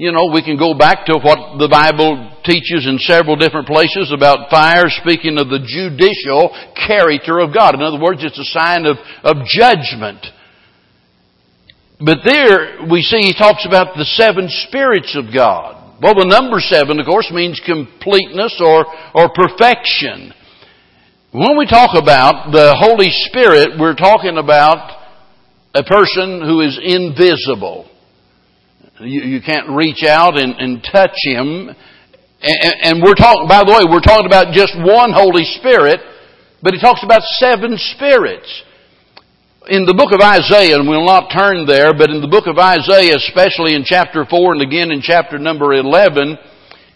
you 0.00 0.12
know, 0.12 0.32
we 0.32 0.40
can 0.40 0.56
go 0.56 0.72
back 0.72 1.04
to 1.12 1.20
what 1.20 1.60
the 1.60 1.68
Bible 1.68 2.32
teaches 2.42 2.88
in 2.88 2.96
several 3.04 3.36
different 3.36 3.68
places 3.68 4.08
about 4.08 4.48
fire, 4.48 4.88
speaking 4.88 5.36
of 5.36 5.52
the 5.52 5.60
judicial 5.60 6.56
character 6.72 7.36
of 7.36 7.52
God. 7.52 7.76
In 7.76 7.84
other 7.84 8.00
words, 8.00 8.24
it's 8.24 8.40
a 8.40 8.48
sign 8.48 8.88
of, 8.88 8.96
of 9.20 9.44
judgment. 9.44 10.24
But 12.00 12.24
there 12.24 12.88
we 12.88 13.04
see 13.04 13.28
he 13.28 13.36
talks 13.36 13.68
about 13.68 13.92
the 13.92 14.08
seven 14.16 14.48
spirits 14.48 15.12
of 15.20 15.34
God. 15.36 16.00
Well, 16.00 16.16
the 16.16 16.24
number 16.24 16.64
seven, 16.64 16.98
of 16.98 17.04
course, 17.04 17.28
means 17.28 17.60
completeness 17.60 18.56
or, 18.56 18.88
or 19.12 19.28
perfection. 19.36 20.32
When 21.36 21.60
we 21.60 21.68
talk 21.68 21.92
about 21.92 22.56
the 22.56 22.72
Holy 22.72 23.12
Spirit, 23.28 23.76
we're 23.76 24.00
talking 24.00 24.38
about 24.38 24.96
a 25.74 25.84
person 25.84 26.40
who 26.40 26.64
is 26.64 26.80
invisible. 26.80 27.89
You, 29.00 29.22
you 29.22 29.40
can't 29.40 29.70
reach 29.70 30.04
out 30.04 30.36
and, 30.36 30.52
and 30.60 30.84
touch 30.84 31.16
him. 31.24 31.72
And, 32.42 32.74
and 32.84 33.02
we're 33.02 33.16
talking, 33.16 33.48
by 33.48 33.64
the 33.64 33.72
way, 33.72 33.88
we're 33.88 34.04
talking 34.04 34.26
about 34.28 34.52
just 34.52 34.76
one 34.76 35.12
Holy 35.12 35.44
Spirit, 35.56 36.00
but 36.60 36.74
he 36.74 36.80
talks 36.80 37.00
about 37.02 37.22
seven 37.40 37.80
spirits. 37.96 38.44
In 39.68 39.86
the 39.88 39.96
book 39.96 40.12
of 40.12 40.20
Isaiah, 40.20 40.76
and 40.76 40.88
we'll 40.88 41.08
not 41.08 41.32
turn 41.32 41.64
there, 41.64 41.96
but 41.96 42.12
in 42.12 42.20
the 42.20 42.28
book 42.28 42.44
of 42.44 42.60
Isaiah, 42.60 43.16
especially 43.16 43.72
in 43.72 43.88
chapter 43.88 44.28
4 44.28 44.60
and 44.60 44.62
again 44.62 44.92
in 44.92 45.00
chapter 45.00 45.38
number 45.38 45.72
11, 45.72 46.36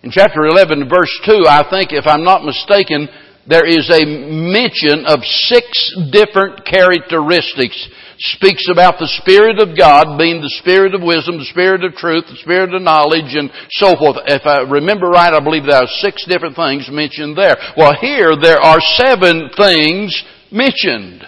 in 0.03 0.11
chapter 0.11 0.45
11 0.45 0.89
verse 0.89 1.13
2, 1.25 1.49
I 1.49 1.65
think, 1.73 1.93
if 1.93 2.05
I'm 2.07 2.25
not 2.25 2.45
mistaken, 2.45 3.09
there 3.49 3.65
is 3.65 3.89
a 3.89 4.05
mention 4.05 5.09
of 5.09 5.25
six 5.25 5.65
different 6.13 6.69
characteristics 6.69 7.77
speaks 8.19 8.67
about 8.71 8.99
the 8.99 9.11
Spirit 9.23 9.59
of 9.59 9.77
God 9.77 10.19
being 10.19 10.41
the 10.41 10.57
Spirit 10.61 10.95
of 10.95 11.03
wisdom, 11.03 11.39
the 11.39 11.51
Spirit 11.51 11.85
of 11.85 11.95
truth, 11.95 12.25
the 12.29 12.37
Spirit 12.37 12.75
of 12.75 12.83
knowledge, 12.83 13.35
and 13.35 13.51
so 13.71 13.97
forth. 13.97 14.19
If 14.27 14.47
I 14.47 14.63
remember 14.63 15.09
right, 15.09 15.33
I 15.33 15.43
believe 15.43 15.67
there 15.67 15.83
are 15.83 16.01
six 16.01 16.25
different 16.29 16.57
things 16.57 16.89
mentioned 16.91 17.37
there. 17.37 17.57
Well, 17.77 17.95
here 18.01 18.35
there 18.41 18.61
are 18.61 18.81
seven 18.81 19.51
things 19.57 20.15
mentioned. 20.53 21.27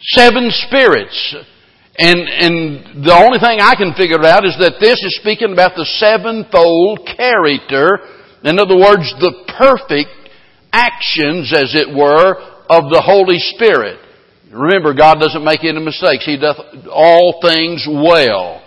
Seven 0.00 0.48
spirits. 0.50 1.36
And, 1.98 2.20
and 2.28 3.04
the 3.04 3.16
only 3.16 3.40
thing 3.40 3.60
I 3.60 3.74
can 3.74 3.94
figure 3.96 4.20
out 4.24 4.44
is 4.44 4.56
that 4.60 4.76
this 4.80 5.00
is 5.00 5.16
speaking 5.16 5.52
about 5.52 5.76
the 5.76 5.88
sevenfold 5.96 7.08
character. 7.16 8.04
In 8.44 8.60
other 8.60 8.76
words, 8.76 9.08
the 9.16 9.32
perfect 9.56 10.12
actions, 10.72 11.52
as 11.56 11.72
it 11.72 11.88
were, 11.88 12.36
of 12.68 12.92
the 12.92 13.00
Holy 13.00 13.38
Spirit. 13.38 14.05
Remember, 14.56 14.94
God 14.94 15.20
doesn't 15.20 15.44
make 15.44 15.64
any 15.64 15.80
mistakes. 15.80 16.24
He 16.24 16.38
doth 16.38 16.56
all 16.90 17.40
things 17.42 17.86
well. 17.88 18.62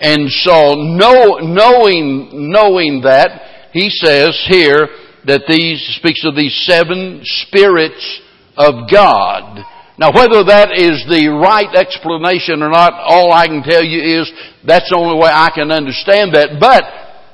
And 0.00 0.28
so, 0.28 0.74
know, 0.74 1.38
knowing, 1.40 2.50
knowing 2.50 3.02
that, 3.02 3.70
he 3.72 3.88
says 3.88 4.38
here 4.48 4.88
that 5.26 5.42
these, 5.48 5.80
speaks 5.98 6.24
of 6.24 6.36
these 6.36 6.54
seven 6.66 7.20
spirits 7.22 8.20
of 8.56 8.90
God. 8.90 9.64
Now, 9.98 10.10
whether 10.12 10.42
that 10.44 10.72
is 10.74 11.04
the 11.06 11.28
right 11.30 11.70
explanation 11.76 12.62
or 12.62 12.70
not, 12.70 12.92
all 12.92 13.32
I 13.32 13.46
can 13.46 13.62
tell 13.62 13.84
you 13.84 14.20
is 14.20 14.30
that's 14.66 14.90
the 14.90 14.96
only 14.96 15.16
way 15.16 15.30
I 15.30 15.50
can 15.54 15.70
understand 15.70 16.34
that. 16.34 16.58
But 16.58 16.82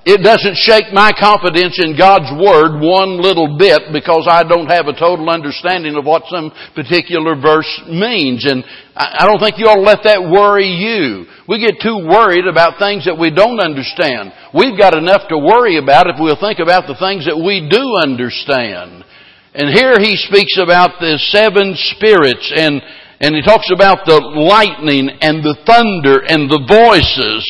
it 0.09 0.25
doesn't 0.25 0.57
shake 0.57 0.88
my 0.97 1.12
confidence 1.12 1.77
in 1.77 1.92
God's 1.92 2.33
Word 2.33 2.81
one 2.81 3.21
little 3.21 3.61
bit 3.61 3.92
because 3.92 4.25
I 4.25 4.40
don't 4.40 4.73
have 4.73 4.88
a 4.88 4.97
total 4.97 5.29
understanding 5.29 6.01
of 6.01 6.09
what 6.09 6.25
some 6.33 6.49
particular 6.73 7.37
verse 7.37 7.68
means. 7.85 8.49
And 8.49 8.64
I 8.97 9.29
don't 9.29 9.37
think 9.37 9.61
you 9.61 9.68
ought 9.68 9.77
to 9.77 9.85
let 9.85 10.09
that 10.09 10.25
worry 10.25 10.64
you. 10.64 11.29
We 11.44 11.61
get 11.61 11.85
too 11.85 12.09
worried 12.09 12.49
about 12.49 12.81
things 12.81 13.05
that 13.05 13.21
we 13.21 13.29
don't 13.29 13.61
understand. 13.61 14.33
We've 14.57 14.81
got 14.81 14.97
enough 14.97 15.29
to 15.29 15.37
worry 15.37 15.77
about 15.77 16.09
if 16.09 16.16
we'll 16.16 16.40
think 16.40 16.57
about 16.57 16.88
the 16.88 16.97
things 16.97 17.29
that 17.29 17.37
we 17.37 17.68
do 17.68 18.01
understand. 18.01 19.05
And 19.53 19.68
here 19.68 20.01
he 20.01 20.16
speaks 20.16 20.57
about 20.57 21.05
the 21.05 21.21
seven 21.29 21.77
spirits 21.92 22.49
and, 22.57 22.81
and 23.21 23.37
he 23.37 23.44
talks 23.44 23.68
about 23.68 24.09
the 24.09 24.16
lightning 24.25 25.21
and 25.21 25.44
the 25.44 25.61
thunder 25.68 26.25
and 26.25 26.49
the 26.49 26.64
voices 26.64 27.44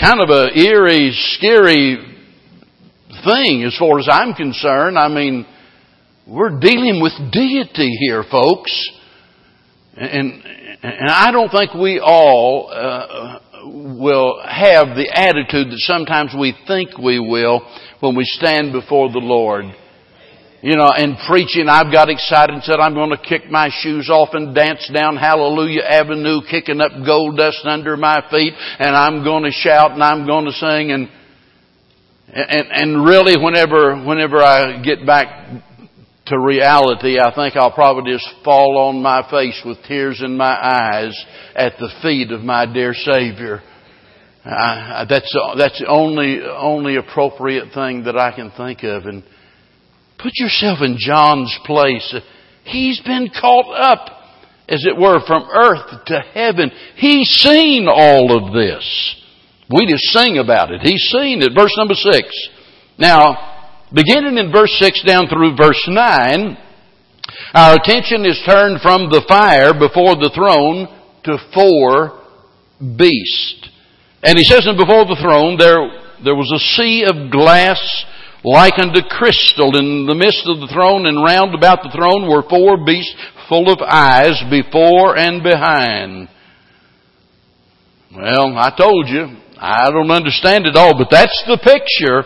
kind 0.00 0.20
of 0.20 0.28
a 0.28 0.56
eerie, 0.58 1.10
scary 1.12 1.96
thing 3.24 3.64
as 3.64 3.76
far 3.78 3.98
as 3.98 4.08
I'm 4.10 4.34
concerned. 4.34 4.98
I 4.98 5.08
mean, 5.08 5.46
we're 6.26 6.58
dealing 6.60 7.00
with 7.00 7.12
deity 7.32 7.96
here, 8.00 8.24
folks. 8.30 8.90
And, 9.96 10.42
and 10.82 11.08
I 11.08 11.30
don't 11.30 11.50
think 11.50 11.72
we 11.74 12.00
all 12.00 12.70
uh, 12.70 13.38
will 13.64 14.40
have 14.46 14.88
the 14.88 15.10
attitude 15.14 15.72
that 15.72 15.78
sometimes 15.78 16.34
we 16.38 16.54
think 16.66 16.98
we 16.98 17.18
will 17.18 17.66
when 18.00 18.14
we 18.14 18.24
stand 18.24 18.72
before 18.72 19.10
the 19.10 19.18
Lord. 19.18 19.64
You 20.62 20.74
know, 20.74 20.88
and 20.88 21.16
preaching, 21.28 21.68
I've 21.68 21.92
got 21.92 22.08
excited 22.08 22.54
and 22.54 22.62
said, 22.62 22.80
I'm 22.80 22.94
going 22.94 23.10
to 23.10 23.18
kick 23.18 23.50
my 23.50 23.68
shoes 23.80 24.08
off 24.10 24.30
and 24.32 24.54
dance 24.54 24.90
down 24.92 25.16
Hallelujah 25.16 25.82
Avenue, 25.82 26.40
kicking 26.50 26.80
up 26.80 26.92
gold 27.04 27.36
dust 27.36 27.60
under 27.64 27.96
my 27.96 28.24
feet, 28.30 28.54
and 28.78 28.96
I'm 28.96 29.22
going 29.22 29.44
to 29.44 29.50
shout 29.50 29.92
and 29.92 30.02
I'm 30.02 30.26
going 30.26 30.46
to 30.46 30.52
sing 30.52 30.92
and, 30.92 31.08
and, 32.28 32.68
and 32.70 33.04
really 33.04 33.36
whenever, 33.42 34.02
whenever 34.02 34.42
I 34.42 34.82
get 34.82 35.06
back 35.06 35.62
to 36.26 36.38
reality, 36.38 37.18
I 37.20 37.34
think 37.34 37.54
I'll 37.54 37.72
probably 37.72 38.12
just 38.12 38.28
fall 38.44 38.78
on 38.88 39.02
my 39.02 39.28
face 39.30 39.60
with 39.64 39.78
tears 39.86 40.22
in 40.24 40.36
my 40.36 40.56
eyes 40.56 41.24
at 41.54 41.74
the 41.78 41.88
feet 42.02 42.32
of 42.32 42.40
my 42.40 42.66
dear 42.66 42.94
Savior. 42.94 43.62
I, 44.44 45.04
that's 45.08 45.36
that's 45.58 45.78
the 45.80 45.86
only 45.88 46.40
only 46.42 46.96
appropriate 46.96 47.74
thing 47.74 48.04
that 48.04 48.16
I 48.16 48.34
can 48.34 48.52
think 48.56 48.84
of, 48.84 49.06
and 49.06 49.24
Put 50.18 50.32
yourself 50.36 50.78
in 50.82 50.96
John's 50.98 51.56
place. 51.64 52.14
He's 52.64 53.00
been 53.00 53.30
caught 53.40 53.72
up, 53.74 54.08
as 54.68 54.84
it 54.84 54.96
were, 54.96 55.20
from 55.26 55.48
earth 55.52 56.04
to 56.06 56.20
heaven. 56.34 56.70
He's 56.96 57.28
seen 57.28 57.86
all 57.88 58.36
of 58.36 58.52
this. 58.52 59.16
We 59.68 59.86
just 59.86 60.04
sing 60.04 60.38
about 60.38 60.70
it. 60.72 60.80
He's 60.82 61.02
seen 61.10 61.42
it. 61.42 61.52
Verse 61.54 61.74
number 61.76 61.94
six. 61.94 62.28
Now, 62.98 63.84
beginning 63.92 64.38
in 64.38 64.52
verse 64.52 64.74
six 64.78 65.02
down 65.04 65.28
through 65.28 65.56
verse 65.56 65.84
nine, 65.88 66.56
our 67.52 67.74
attention 67.74 68.24
is 68.24 68.40
turned 68.46 68.80
from 68.80 69.10
the 69.10 69.24
fire 69.28 69.72
before 69.72 70.14
the 70.14 70.30
throne 70.34 70.88
to 71.24 71.38
four 71.52 72.22
beasts. 72.96 73.68
And 74.22 74.38
he 74.38 74.44
says, 74.44 74.66
and 74.66 74.78
before 74.78 75.04
the 75.04 75.18
throne 75.20 75.56
there, 75.58 75.82
there 76.24 76.34
was 76.34 76.50
a 76.50 76.76
sea 76.76 77.04
of 77.04 77.30
glass 77.30 77.78
like 78.46 78.78
unto 78.78 79.02
crystal. 79.02 79.76
In 79.76 80.06
the 80.06 80.14
midst 80.14 80.46
of 80.46 80.62
the 80.62 80.70
throne 80.72 81.06
and 81.06 81.18
round 81.18 81.52
about 81.54 81.82
the 81.82 81.90
throne 81.90 82.30
were 82.30 82.46
four 82.48 82.78
beasts 82.86 83.14
full 83.48 83.68
of 83.68 83.82
eyes 83.82 84.38
before 84.48 85.18
and 85.18 85.42
behind. 85.42 86.28
Well, 88.14 88.56
I 88.56 88.70
told 88.70 89.08
you, 89.08 89.36
I 89.58 89.90
don't 89.90 90.10
understand 90.10 90.64
it 90.64 90.76
all, 90.76 90.96
but 90.96 91.10
that's 91.10 91.42
the 91.46 91.58
picture. 91.58 92.24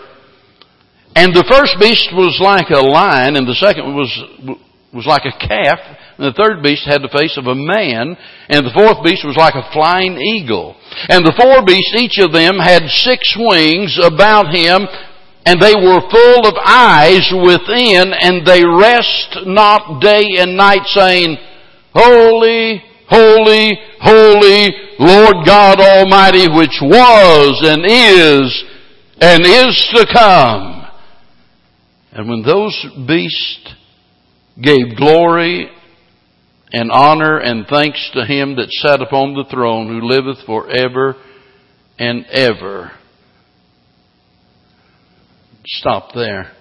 And 1.17 1.35
the 1.35 1.49
first 1.49 1.81
beast 1.81 2.13
was 2.13 2.39
like 2.39 2.71
a 2.71 2.85
lion, 2.85 3.35
and 3.35 3.49
the 3.49 3.59
second 3.59 3.97
was, 3.97 4.13
was 4.93 5.07
like 5.07 5.25
a 5.25 5.35
calf, 5.35 5.81
and 6.19 6.29
the 6.29 6.37
third 6.37 6.63
beast 6.63 6.87
had 6.87 7.03
the 7.03 7.11
face 7.11 7.35
of 7.41 7.47
a 7.47 7.55
man, 7.55 8.15
and 8.47 8.63
the 8.63 8.77
fourth 8.77 9.03
beast 9.03 9.27
was 9.27 9.35
like 9.35 9.57
a 9.57 9.67
flying 9.73 10.21
eagle. 10.21 10.77
And 11.09 11.25
the 11.25 11.35
four 11.35 11.65
beasts, 11.65 11.97
each 11.99 12.23
of 12.23 12.31
them 12.31 12.61
had 12.61 12.87
six 12.87 13.35
wings 13.35 13.99
about 13.99 14.55
him, 14.55 14.87
and 15.47 15.61
they 15.61 15.75
were 15.75 16.01
full 16.11 16.47
of 16.47 16.55
eyes 16.65 17.31
within, 17.33 18.13
and 18.13 18.47
they 18.47 18.65
rest 18.65 19.47
not 19.47 20.01
day 20.01 20.37
and 20.39 20.57
night, 20.57 20.87
saying, 20.87 21.37
Holy, 21.93 22.83
holy, 23.09 23.79
holy, 24.01 24.71
Lord 24.99 25.47
God 25.47 25.81
Almighty, 25.81 26.47
which 26.49 26.79
was 26.83 27.61
and 27.65 27.85
is 27.87 28.65
and 29.21 29.45
is 29.45 29.89
to 29.95 30.07
come. 30.13 30.87
And 32.13 32.29
when 32.29 32.43
those 32.43 32.87
beasts 33.07 33.75
gave 34.61 34.97
glory 34.97 35.71
and 36.73 36.91
honor 36.91 37.39
and 37.39 37.67
thanks 37.67 38.11
to 38.15 38.25
him 38.25 38.57
that 38.57 38.71
sat 38.71 39.01
upon 39.01 39.35
the 39.35 39.45
throne 39.51 39.89
who 39.89 40.07
liveth 40.07 40.45
for 40.47 40.69
ever 40.71 41.17
and 41.99 42.25
ever. 42.27 42.93
Stop 45.75 46.13
there. 46.15 46.53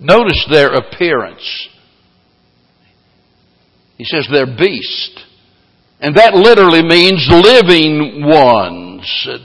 Notice 0.00 0.46
their 0.50 0.74
appearance. 0.74 1.68
He 3.96 4.04
says 4.04 4.26
they're 4.30 4.56
beast. 4.58 5.20
And 6.00 6.16
that 6.16 6.34
literally 6.34 6.82
means 6.82 7.26
living 7.30 8.26
ones. 8.26 9.26
It 9.28 9.40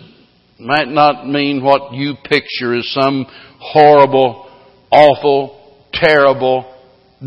might 0.59 0.89
not 0.89 1.27
mean 1.27 1.63
what 1.63 1.93
you 1.93 2.15
picture 2.27 2.75
as 2.75 2.89
some 2.91 3.25
horrible, 3.59 4.49
awful, 4.91 5.87
terrible, 5.93 6.75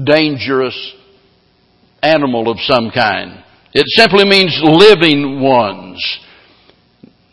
dangerous 0.04 0.94
animal 2.02 2.50
of 2.50 2.58
some 2.60 2.90
kind. 2.90 3.42
It 3.72 3.86
simply 3.86 4.24
means 4.24 4.60
living 4.62 5.40
ones. 5.40 6.20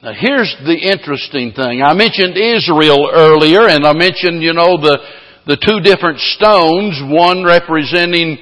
Now 0.03 0.13
here's 0.17 0.55
the 0.65 0.73
interesting 0.73 1.53
thing. 1.53 1.83
I 1.83 1.93
mentioned 1.93 2.33
Israel 2.33 3.05
earlier 3.13 3.69
and 3.69 3.85
I 3.85 3.93
mentioned, 3.93 4.41
you 4.41 4.53
know, 4.53 4.81
the, 4.81 4.97
the 5.45 5.57
two 5.61 5.77
different 5.85 6.17
stones, 6.17 6.97
one 7.05 7.43
representing, 7.43 8.39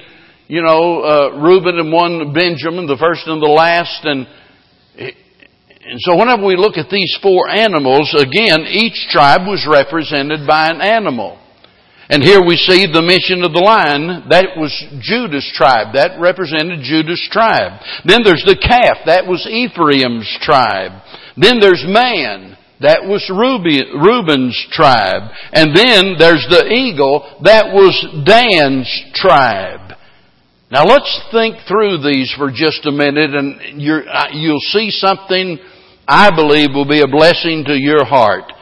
you 0.48 0.62
know, 0.62 1.04
uh, 1.04 1.36
Reuben 1.36 1.78
and 1.78 1.92
one 1.92 2.32
Benjamin, 2.32 2.86
the 2.86 2.96
first 2.96 3.26
and 3.26 3.42
the 3.42 3.52
last, 3.52 4.00
and 4.04 4.26
and 5.90 5.98
so 5.98 6.16
whenever 6.16 6.46
we 6.46 6.56
look 6.56 6.78
at 6.78 6.88
these 6.88 7.18
four 7.20 7.48
animals, 7.48 8.14
again, 8.16 8.64
each 8.68 9.08
tribe 9.10 9.42
was 9.42 9.66
represented 9.68 10.46
by 10.46 10.70
an 10.70 10.80
animal. 10.80 11.36
And 12.08 12.22
here 12.22 12.42
we 12.44 12.56
see 12.56 12.86
the 12.90 13.02
mention 13.02 13.44
of 13.46 13.54
the 13.54 13.62
lion. 13.62 14.26
That 14.30 14.58
was 14.58 14.74
Judah's 14.98 15.46
tribe. 15.54 15.94
That 15.94 16.18
represented 16.18 16.82
Judah's 16.82 17.22
tribe. 17.30 17.78
Then 18.04 18.26
there's 18.26 18.42
the 18.42 18.58
calf. 18.58 19.06
That 19.06 19.26
was 19.26 19.46
Ephraim's 19.46 20.26
tribe. 20.42 20.98
Then 21.40 21.58
there's 21.58 21.84
man. 21.86 22.56
That 22.80 23.04
was 23.04 23.28
Reuben's 23.28 24.56
tribe. 24.72 25.30
And 25.52 25.76
then 25.76 26.16
there's 26.18 26.46
the 26.48 26.68
eagle. 26.68 27.40
That 27.44 27.72
was 27.72 27.92
Dan's 28.24 28.88
tribe. 29.14 29.96
Now 30.70 30.84
let's 30.84 31.20
think 31.32 31.56
through 31.66 31.98
these 32.02 32.32
for 32.38 32.50
just 32.50 32.86
a 32.86 32.92
minute 32.92 33.34
and 33.34 33.80
you 33.80 33.92
will 33.92 34.56
uh, 34.56 34.70
see 34.70 34.90
something 34.90 35.58
I 36.06 36.30
believe 36.34 36.70
will 36.72 36.88
be 36.88 37.02
a 37.02 37.08
blessing 37.08 37.64
to 37.66 37.74
your 37.74 38.04
heart. 38.04 38.52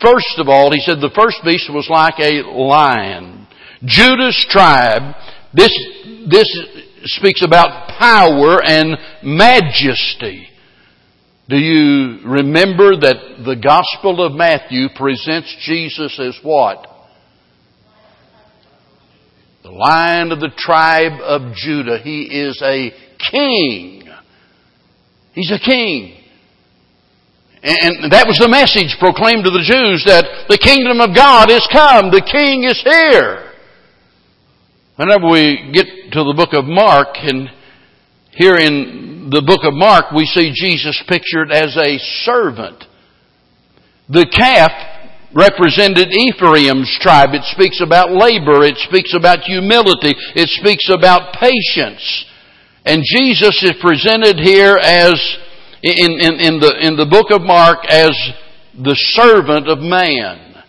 First 0.00 0.38
of 0.38 0.48
all, 0.48 0.72
he 0.72 0.80
said 0.80 1.00
the 1.00 1.14
first 1.14 1.38
beast 1.44 1.70
was 1.72 1.88
like 1.88 2.18
a 2.18 2.42
lion. 2.50 3.46
Judah's 3.84 4.44
tribe, 4.50 5.14
this, 5.54 5.72
this 6.28 6.48
speaks 7.04 7.42
about 7.42 7.88
power 7.98 8.60
and 8.62 8.96
majesty. 9.22 10.48
Do 11.48 11.56
you 11.56 12.20
remember 12.24 12.96
that 12.96 13.42
the 13.44 13.56
Gospel 13.56 14.24
of 14.24 14.32
Matthew 14.32 14.88
presents 14.94 15.54
Jesus 15.66 16.18
as 16.20 16.38
what? 16.42 16.86
The 19.64 19.70
lion 19.70 20.30
of 20.30 20.40
the 20.40 20.52
tribe 20.56 21.20
of 21.20 21.54
Judah. 21.54 21.98
He 21.98 22.22
is 22.22 22.60
a 22.62 22.92
king. 23.30 24.04
He's 25.34 25.50
a 25.50 25.58
king. 25.58 26.18
And 27.64 28.10
that 28.10 28.26
was 28.26 28.38
the 28.38 28.48
message 28.48 28.96
proclaimed 28.98 29.44
to 29.44 29.50
the 29.50 29.62
Jews 29.62 30.02
that 30.06 30.46
the 30.48 30.58
kingdom 30.58 31.00
of 31.00 31.14
God 31.14 31.50
is 31.50 31.66
come. 31.72 32.10
The 32.10 32.26
king 32.26 32.64
is 32.64 32.80
here. 32.82 33.52
Whenever 34.96 35.30
we 35.30 35.70
get 35.72 35.86
to 36.12 36.24
the 36.24 36.34
book 36.36 36.54
of 36.54 36.64
Mark, 36.66 37.14
and 37.22 37.48
here 38.32 38.56
in 38.56 39.21
the 39.32 39.42
book 39.42 39.64
of 39.64 39.72
Mark, 39.72 40.12
we 40.12 40.26
see 40.26 40.52
Jesus 40.54 41.00
pictured 41.08 41.50
as 41.50 41.74
a 41.76 41.96
servant. 42.22 42.84
The 44.08 44.28
calf 44.28 44.70
represented 45.32 46.12
Ephraim's 46.12 46.92
tribe. 47.00 47.32
It 47.32 47.44
speaks 47.48 47.80
about 47.80 48.12
labor. 48.12 48.62
It 48.62 48.76
speaks 48.76 49.14
about 49.16 49.40
humility. 49.40 50.12
It 50.36 50.48
speaks 50.60 50.92
about 50.92 51.32
patience. 51.40 52.04
And 52.84 53.00
Jesus 53.00 53.56
is 53.62 53.72
presented 53.80 54.36
here 54.36 54.76
as 54.76 55.16
in, 55.82 56.20
in, 56.20 56.34
in, 56.36 56.60
the, 56.60 56.76
in 56.82 56.96
the 56.96 57.08
book 57.08 57.30
of 57.30 57.40
Mark 57.40 57.86
as 57.88 58.12
the 58.76 58.96
servant 59.16 59.68
of 59.68 59.78
man. 59.78 60.62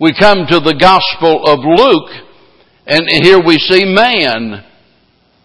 We 0.00 0.14
come 0.18 0.46
to 0.48 0.60
the 0.60 0.74
Gospel 0.74 1.44
of 1.44 1.60
Luke, 1.60 2.10
and 2.86 3.04
here 3.22 3.40
we 3.44 3.58
see 3.58 3.84
man 3.84 4.64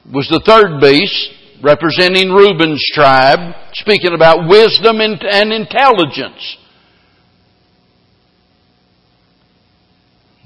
was 0.08 0.30
the 0.30 0.42
third 0.46 0.80
beast, 0.80 1.35
representing 1.66 2.30
Reuben's 2.30 2.86
tribe, 2.94 3.56
speaking 3.74 4.14
about 4.14 4.48
wisdom 4.48 5.02
and, 5.02 5.20
and 5.24 5.52
intelligence. 5.52 6.58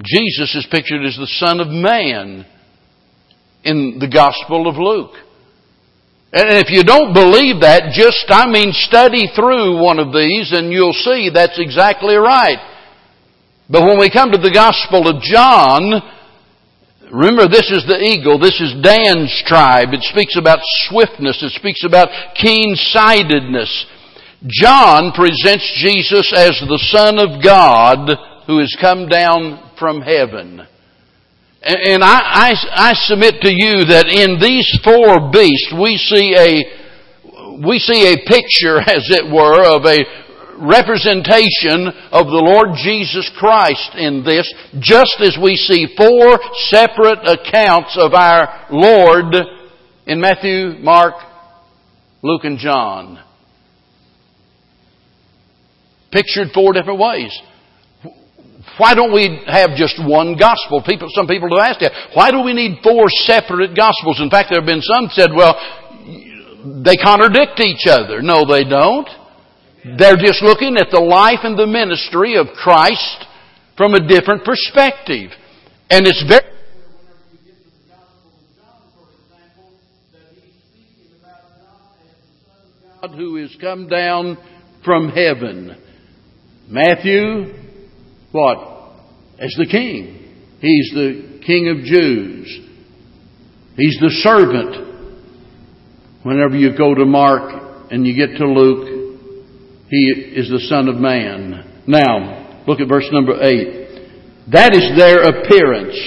Jesus 0.01 0.55
is 0.55 0.65
pictured 0.71 1.05
as 1.05 1.17
the 1.17 1.27
Son 1.27 1.60
of 1.60 1.67
Man 1.67 2.45
in 3.65 3.99
the 3.99 4.08
Gospel 4.08 4.69
of 4.69 4.77
Luke. 4.77 5.12
And 6.32 6.58
if 6.58 6.69
you 6.69 6.84
don't 6.84 7.13
believe 7.13 7.62
that, 7.62 7.91
just, 7.91 8.25
I 8.29 8.49
mean, 8.49 8.71
study 8.71 9.27
through 9.36 9.84
one 9.84 9.99
of 9.99 10.13
these 10.13 10.53
and 10.53 10.71
you'll 10.71 10.93
see 10.93 11.32
that's 11.34 11.60
exactly 11.60 12.15
right. 12.15 12.60
But 13.69 13.82
when 13.82 13.99
we 13.99 14.10
come 14.10 14.32
to 14.32 14.38
the 14.38 14.53
Gospel 14.53 15.10
of 15.10 15.21
John, 15.21 15.99
remember 17.12 17.48
this 17.48 17.72
is 17.72 17.86
the 17.88 18.00
eagle, 18.00 18.39
this 18.39 18.60
is 18.62 18.76
Dan's 18.82 19.34
tribe. 19.45 19.89
It 19.93 20.04
speaks 20.04 20.38
about 20.38 20.60
swiftness, 20.89 21.41
it 21.43 21.52
speaks 21.52 21.84
about 21.84 22.10
keen-sightedness. 22.36 23.86
John 24.48 25.12
presents 25.12 25.67
Jesus 25.84 26.32
as 26.36 26.56
the 26.63 26.80
Son 26.91 27.19
of 27.19 27.43
God 27.43 28.10
who 28.48 28.60
has 28.60 28.76
come 28.80 29.08
down 29.08 29.72
from 29.78 30.02
heaven. 30.02 30.65
And 31.62 32.04
I, 32.04 32.17
I, 32.17 32.54
I, 32.72 32.93
submit 32.95 33.41
to 33.41 33.52
you 33.52 33.84
that 33.91 34.08
in 34.08 34.39
these 34.39 34.65
four 34.82 35.30
beasts 35.30 35.76
we 35.76 35.98
see 35.98 36.32
a, 36.34 37.67
we 37.67 37.80
see 37.80 38.08
a 38.08 38.24
picture, 38.24 38.80
as 38.88 39.04
it 39.12 39.28
were, 39.28 39.67
of 39.67 39.84
a 39.84 40.00
representation 40.60 41.88
of 42.12 42.28
the 42.28 42.43
Lord 42.43 42.76
Jesus 42.76 43.30
Christ 43.38 43.95
in 43.95 44.24
this, 44.24 44.52
just 44.80 45.17
as 45.22 45.38
we 45.41 45.56
see 45.56 45.95
four 45.95 46.39
separate 46.69 47.24
accounts 47.26 47.98
of 47.98 48.13
our 48.13 48.67
Lord 48.72 49.36
in 50.06 50.19
Matthew, 50.19 50.80
Mark, 50.80 51.15
Luke, 52.22 52.43
and 52.43 52.58
John. 52.58 53.24
Pictured 56.12 56.50
four 56.54 56.74
different 56.74 57.00
ways. 57.00 57.32
Why 58.78 58.95
don't 58.95 59.13
we 59.13 59.41
have 59.48 59.76
just 59.76 60.00
one 60.00 60.36
gospel? 60.38 60.82
People, 60.86 61.08
some 61.13 61.28
people 61.28 61.50
have 61.56 61.69
asked 61.69 61.80
that. 61.82 61.91
Why 62.13 62.32
do 62.32 62.41
we 62.41 62.54
need 62.54 62.80
four 62.84 63.06
separate 63.10 63.76
gospels? 63.76 64.19
In 64.19 64.30
fact, 64.30 64.50
there 64.50 64.60
have 64.60 64.67
been 64.67 64.82
some 64.82 65.10
said, 65.12 65.30
well, 65.36 65.56
they 66.84 66.95
contradict 66.95 67.60
each 67.60 67.88
other. 67.88 68.22
No, 68.22 68.45
they 68.45 68.63
don't. 68.63 69.08
They're 69.97 70.17
just 70.17 70.41
looking 70.41 70.78
at 70.78 70.88
the 70.91 70.99
life 70.99 71.39
and 71.43 71.57
the 71.57 71.68
ministry 71.68 72.36
of 72.36 72.47
Christ 72.55 73.26
from 73.78 73.93
a 73.93 74.07
different 74.07 74.43
perspective. 74.43 75.32
And 75.89 76.05
it's 76.05 76.24
very 76.28 76.41
God 83.01 83.16
who 83.16 83.38
is 83.38 83.55
come 83.61 83.88
down 83.88 84.38
from 84.84 85.09
heaven. 85.09 85.82
Matthew 86.68 87.55
what? 88.32 88.57
As 89.39 89.53
the 89.57 89.66
king. 89.66 90.16
He's 90.59 90.91
the 90.93 91.41
King 91.45 91.70
of 91.70 91.86
Jews. 91.86 92.59
He's 93.76 93.97
the 93.99 94.09
servant. 94.22 94.88
Whenever 96.24 96.57
you 96.57 96.78
go 96.78 96.93
to 96.93 97.05
Mark 97.05 97.89
and 97.91 98.05
you 98.05 98.14
get 98.14 98.38
to 98.38 98.45
Luke, 98.45 98.99
he 99.90 100.34
is 100.38 100.50
the 100.50 100.62
Son 100.70 100.88
of 100.88 100.98
Man. 100.98 101.84
Now, 101.88 102.64
look 102.68 102.80
at 102.80 102.88
verse 102.88 103.10
number 103.12 103.42
8. 103.42 104.54
That 104.54 104.74
is 104.78 104.86
their 104.98 105.26
appearance. 105.26 105.98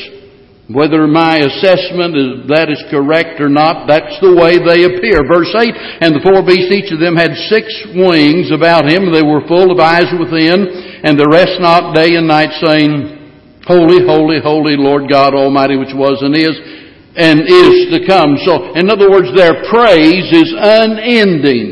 Whether 0.70 1.10
my 1.10 1.42
assessment 1.42 2.14
is 2.14 2.30
that 2.48 2.70
is 2.70 2.80
correct 2.88 3.42
or 3.42 3.50
not, 3.50 3.90
that's 3.90 4.14
the 4.22 4.38
way 4.38 4.62
they 4.62 4.86
appear. 4.86 5.26
Verse 5.26 5.50
8, 5.50 5.74
and 6.00 6.14
the 6.14 6.22
four 6.22 6.46
beasts, 6.46 6.70
each 6.70 6.94
of 6.94 7.02
them 7.02 7.18
had 7.18 7.34
six 7.50 7.66
wings 7.92 8.54
about 8.54 8.86
him. 8.86 9.10
They 9.10 9.26
were 9.26 9.42
full 9.50 9.74
of 9.74 9.82
eyes 9.82 10.08
within, 10.14 11.02
and 11.02 11.18
the 11.18 11.28
rest 11.28 11.58
not 11.58 11.98
day 11.98 12.14
and 12.14 12.30
night, 12.30 12.54
saying, 12.62 13.66
Holy, 13.66 14.06
holy, 14.06 14.38
holy 14.38 14.78
Lord 14.78 15.10
God 15.10 15.34
Almighty, 15.34 15.76
which 15.76 15.94
was 15.94 16.22
and 16.22 16.34
is 16.34 16.54
and 17.14 17.44
is 17.44 17.92
to 17.92 18.06
come. 18.08 18.38
So, 18.46 18.72
in 18.74 18.88
other 18.88 19.10
words, 19.10 19.28
their 19.36 19.66
praise 19.68 20.30
is 20.32 20.50
unending. 20.56 21.71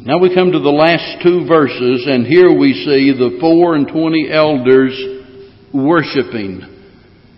Now 0.00 0.16
we 0.16 0.32
come 0.32 0.48
to 0.48 0.64
the 0.64 0.72
last 0.72 1.20
two 1.20 1.44
verses, 1.44 2.08
and 2.08 2.24
here 2.24 2.48
we 2.48 2.72
see 2.72 3.12
the 3.12 3.36
four 3.36 3.76
and 3.76 3.84
twenty 3.84 4.32
elders 4.32 4.96
worshiping. 5.76 6.64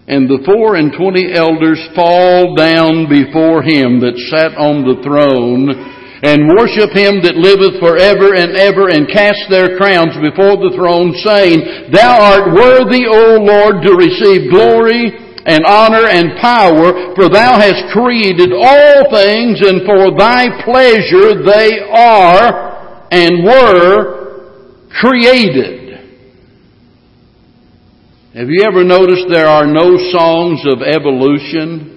And 0.07 0.31
the 0.31 0.47
four 0.47 0.79
and 0.79 0.95
twenty 0.95 1.27
elders 1.35 1.83
fall 1.99 2.55
down 2.55 3.11
before 3.11 3.67
him 3.67 3.99
that 4.07 4.15
sat 4.31 4.55
on 4.55 4.87
the 4.87 5.03
throne 5.03 5.75
and 6.23 6.55
worship 6.55 6.95
him 6.95 7.19
that 7.27 7.35
liveth 7.35 7.83
forever 7.83 8.39
and 8.39 8.55
ever 8.55 8.95
and 8.95 9.11
cast 9.11 9.43
their 9.51 9.75
crowns 9.75 10.15
before 10.23 10.55
the 10.63 10.71
throne 10.79 11.11
saying, 11.27 11.91
Thou 11.91 12.15
art 12.15 12.55
worthy, 12.55 13.11
O 13.11 13.43
Lord, 13.43 13.83
to 13.83 13.99
receive 13.99 14.55
glory 14.55 15.32
and 15.45 15.65
honor 15.67 16.07
and 16.07 16.39
power, 16.41 17.15
for 17.15 17.29
thou 17.29 17.59
hast 17.59 17.93
created 17.93 18.53
all 18.53 19.11
things 19.11 19.61
and 19.61 19.83
for 19.87 20.17
thy 20.17 20.63
pleasure 20.65 21.43
they 21.43 21.81
are 21.81 23.09
and 23.11 23.45
were 23.45 24.23
created. 25.01 25.83
Have 28.35 28.49
you 28.49 28.65
ever 28.65 28.83
noticed 28.83 29.27
there 29.29 29.49
are 29.49 29.67
no 29.67 29.99
songs 30.11 30.65
of 30.67 30.81
evolution? 30.81 31.89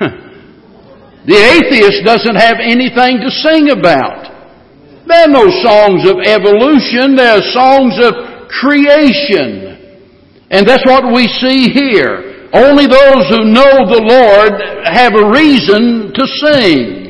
The 1.26 1.34
atheist 1.34 2.06
doesn't 2.06 2.36
have 2.36 2.62
anything 2.62 3.18
to 3.18 3.30
sing 3.42 3.70
about. 3.70 4.30
There 5.08 5.26
are 5.26 5.34
no 5.34 5.50
songs 5.58 6.06
of 6.06 6.22
evolution, 6.22 7.16
there 7.16 7.38
are 7.38 7.42
songs 7.50 7.98
of 7.98 8.14
creation. 8.46 9.75
And 10.50 10.66
that's 10.66 10.86
what 10.86 11.12
we 11.12 11.26
see 11.26 11.72
here. 11.74 12.48
Only 12.52 12.86
those 12.86 13.26
who 13.34 13.50
know 13.50 13.84
the 13.90 14.04
Lord 14.06 14.54
have 14.86 15.14
a 15.18 15.30
reason 15.30 16.14
to 16.14 16.24
sing. 16.46 17.06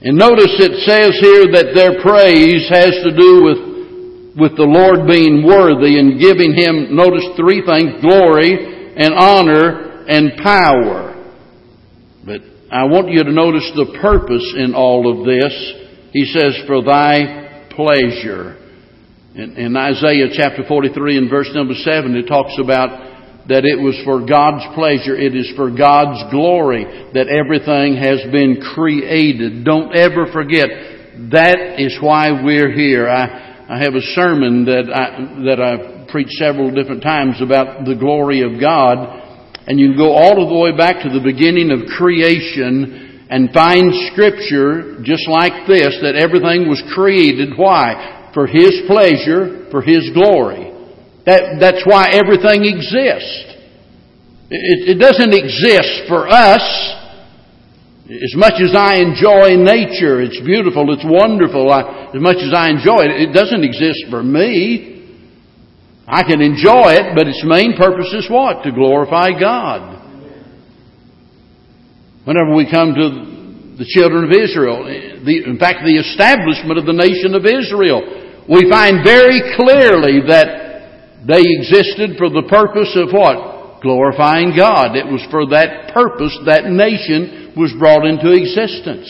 And 0.00 0.16
notice 0.16 0.56
it 0.58 0.86
says 0.86 1.18
here 1.20 1.52
that 1.52 1.74
their 1.74 2.00
praise 2.00 2.64
has 2.70 2.94
to 3.04 3.12
do 3.12 3.44
with, 3.44 3.60
with 4.38 4.54
the 4.56 4.64
Lord 4.64 5.06
being 5.06 5.44
worthy 5.44 5.98
and 5.98 6.18
giving 6.18 6.54
Him, 6.54 6.96
notice 6.96 7.26
three 7.36 7.60
things, 7.66 8.00
glory 8.00 8.94
and 8.96 9.12
honor 9.14 10.06
and 10.08 10.38
power. 10.42 11.14
But 12.24 12.40
I 12.72 12.84
want 12.84 13.10
you 13.10 13.24
to 13.24 13.32
notice 13.32 13.68
the 13.76 13.98
purpose 14.00 14.54
in 14.56 14.74
all 14.74 15.10
of 15.10 15.26
this. 15.26 15.52
He 16.12 16.24
says, 16.24 16.56
for 16.66 16.82
thy 16.82 17.68
pleasure. 17.70 18.56
In, 19.38 19.54
in, 19.54 19.76
Isaiah 19.76 20.34
chapter 20.34 20.64
43 20.66 21.16
and 21.16 21.30
verse 21.30 21.48
number 21.54 21.74
7, 21.74 22.16
it 22.16 22.26
talks 22.26 22.58
about 22.58 23.46
that 23.46 23.62
it 23.62 23.78
was 23.78 23.94
for 24.02 24.26
God's 24.26 24.66
pleasure, 24.74 25.14
it 25.14 25.30
is 25.30 25.46
for 25.54 25.70
God's 25.70 26.18
glory 26.34 26.82
that 27.14 27.30
everything 27.30 27.94
has 28.02 28.18
been 28.34 28.58
created. 28.74 29.62
Don't 29.62 29.94
ever 29.94 30.26
forget, 30.34 30.66
that 31.30 31.78
is 31.78 31.96
why 32.02 32.42
we're 32.42 32.74
here. 32.74 33.06
I, 33.06 33.70
I 33.70 33.78
have 33.78 33.94
a 33.94 34.02
sermon 34.18 34.64
that 34.64 34.90
I, 34.90 35.46
that 35.46 35.62
I've 35.62 36.08
preached 36.08 36.34
several 36.34 36.74
different 36.74 37.04
times 37.04 37.38
about 37.40 37.86
the 37.86 37.94
glory 37.94 38.42
of 38.42 38.58
God 38.58 39.22
and 39.70 39.78
you 39.78 39.94
can 39.94 39.98
go 39.98 40.18
all 40.18 40.34
the 40.34 40.58
way 40.58 40.74
back 40.76 41.04
to 41.06 41.14
the 41.14 41.22
beginning 41.22 41.70
of 41.70 41.86
creation 41.94 43.22
and 43.30 43.54
find 43.54 43.94
scripture 44.10 44.98
just 45.06 45.28
like 45.30 45.68
this, 45.68 45.94
that 46.02 46.18
everything 46.18 46.66
was 46.66 46.82
created. 46.90 47.54
Why? 47.54 48.17
For 48.38 48.46
His 48.46 48.86
pleasure, 48.86 49.66
for 49.72 49.82
His 49.82 50.14
glory. 50.14 50.70
That, 51.26 51.58
that's 51.58 51.82
why 51.82 52.06
everything 52.14 52.70
exists. 52.70 53.34
It, 54.46 54.94
it 54.94 54.98
doesn't 55.02 55.34
exist 55.34 56.06
for 56.06 56.30
us. 56.30 56.62
As 58.06 58.38
much 58.38 58.62
as 58.62 58.78
I 58.78 59.02
enjoy 59.02 59.58
nature, 59.58 60.22
it's 60.22 60.38
beautiful, 60.46 60.86
it's 60.94 61.02
wonderful, 61.02 61.66
I, 61.66 62.14
as 62.14 62.22
much 62.22 62.38
as 62.38 62.54
I 62.54 62.70
enjoy 62.70 63.10
it, 63.10 63.26
it 63.26 63.34
doesn't 63.34 63.64
exist 63.64 64.06
for 64.08 64.22
me. 64.22 65.18
I 66.06 66.22
can 66.22 66.40
enjoy 66.40 66.94
it, 66.94 67.18
but 67.18 67.26
its 67.26 67.42
main 67.42 67.74
purpose 67.76 68.14
is 68.14 68.30
what? 68.30 68.62
To 68.62 68.70
glorify 68.70 69.34
God. 69.34 69.98
Whenever 72.22 72.54
we 72.54 72.70
come 72.70 72.94
to 72.94 73.74
the 73.82 73.86
children 73.98 74.22
of 74.22 74.30
Israel, 74.30 74.86
the, 75.26 75.42
in 75.42 75.58
fact, 75.58 75.82
the 75.82 75.98
establishment 75.98 76.78
of 76.78 76.86
the 76.86 76.94
nation 76.94 77.34
of 77.34 77.42
Israel, 77.42 78.26
we 78.48 78.64
find 78.72 79.04
very 79.04 79.44
clearly 79.60 80.24
that 80.24 80.68
they 81.28 81.44
existed 81.44 82.16
for 82.16 82.32
the 82.32 82.48
purpose 82.48 82.96
of 82.96 83.12
what? 83.12 83.84
Glorifying 83.84 84.56
God. 84.56 84.96
It 84.96 85.04
was 85.04 85.20
for 85.28 85.44
that 85.52 85.92
purpose 85.92 86.32
that 86.48 86.72
nation 86.72 87.52
was 87.52 87.76
brought 87.76 88.08
into 88.08 88.32
existence. 88.32 89.06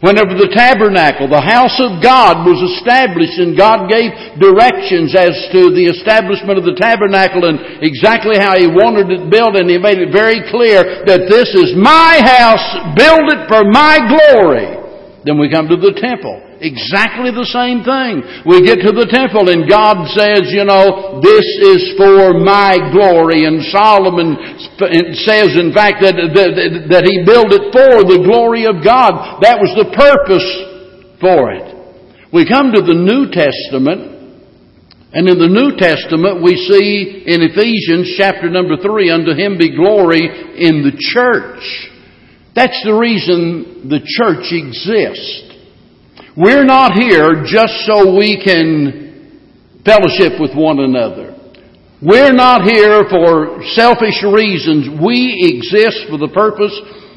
Whenever 0.00 0.38
the 0.38 0.54
tabernacle, 0.54 1.26
the 1.26 1.42
house 1.42 1.74
of 1.82 1.98
God 1.98 2.46
was 2.46 2.62
established 2.78 3.34
and 3.36 3.58
God 3.58 3.90
gave 3.90 4.14
directions 4.38 5.10
as 5.12 5.34
to 5.50 5.74
the 5.74 5.90
establishment 5.90 6.54
of 6.54 6.62
the 6.62 6.78
tabernacle 6.78 7.42
and 7.50 7.82
exactly 7.82 8.38
how 8.38 8.54
He 8.54 8.70
wanted 8.70 9.10
it 9.10 9.26
built 9.26 9.58
and 9.58 9.66
He 9.66 9.76
made 9.76 9.98
it 9.98 10.14
very 10.14 10.46
clear 10.54 11.02
that 11.02 11.26
this 11.26 11.50
is 11.50 11.74
my 11.74 12.22
house, 12.22 12.94
build 12.94 13.26
it 13.26 13.50
for 13.50 13.66
my 13.66 13.98
glory. 14.06 14.70
Then 15.26 15.34
we 15.34 15.50
come 15.50 15.66
to 15.66 15.76
the 15.76 15.98
temple. 15.98 16.47
Exactly 16.58 17.30
the 17.30 17.46
same 17.46 17.86
thing. 17.86 18.26
We 18.42 18.66
get 18.66 18.82
to 18.82 18.90
the 18.90 19.06
temple 19.06 19.46
and 19.46 19.70
God 19.70 20.10
says, 20.10 20.50
you 20.50 20.66
know, 20.66 21.22
this 21.22 21.46
is 21.62 21.94
for 21.94 22.34
my 22.34 22.82
glory. 22.90 23.46
And 23.46 23.62
Solomon 23.70 24.34
says, 25.22 25.54
in 25.54 25.70
fact, 25.70 26.02
that, 26.02 26.18
that, 26.18 26.50
that 26.90 27.04
he 27.06 27.22
built 27.22 27.54
it 27.54 27.70
for 27.70 28.02
the 28.02 28.26
glory 28.26 28.66
of 28.66 28.82
God. 28.82 29.38
That 29.38 29.62
was 29.62 29.70
the 29.78 29.94
purpose 29.94 30.48
for 31.22 31.54
it. 31.54 31.66
We 32.34 32.42
come 32.42 32.74
to 32.74 32.82
the 32.82 32.98
New 32.98 33.30
Testament 33.30 34.18
and 35.12 35.26
in 35.26 35.38
the 35.38 35.48
New 35.48 35.72
Testament, 35.80 36.44
we 36.44 36.52
see 36.68 37.24
in 37.24 37.40
Ephesians 37.40 38.12
chapter 38.18 38.50
number 38.50 38.76
three, 38.76 39.08
unto 39.08 39.32
him 39.32 39.56
be 39.56 39.74
glory 39.74 40.20
in 40.20 40.84
the 40.84 40.92
church. 41.00 41.64
That's 42.54 42.76
the 42.84 42.92
reason 42.92 43.88
the 43.88 44.04
church 44.04 44.52
exists. 44.52 45.47
We're 46.38 46.64
not 46.64 46.92
here 46.94 47.42
just 47.42 47.82
so 47.82 48.14
we 48.14 48.38
can 48.38 49.82
fellowship 49.84 50.38
with 50.38 50.54
one 50.54 50.78
another. 50.78 51.34
We're 52.00 52.32
not 52.32 52.62
here 52.62 53.02
for 53.10 53.58
selfish 53.74 54.22
reasons. 54.22 54.86
We 55.02 55.34
exist 55.50 56.06
for 56.06 56.16
the 56.16 56.30
purpose 56.30 56.70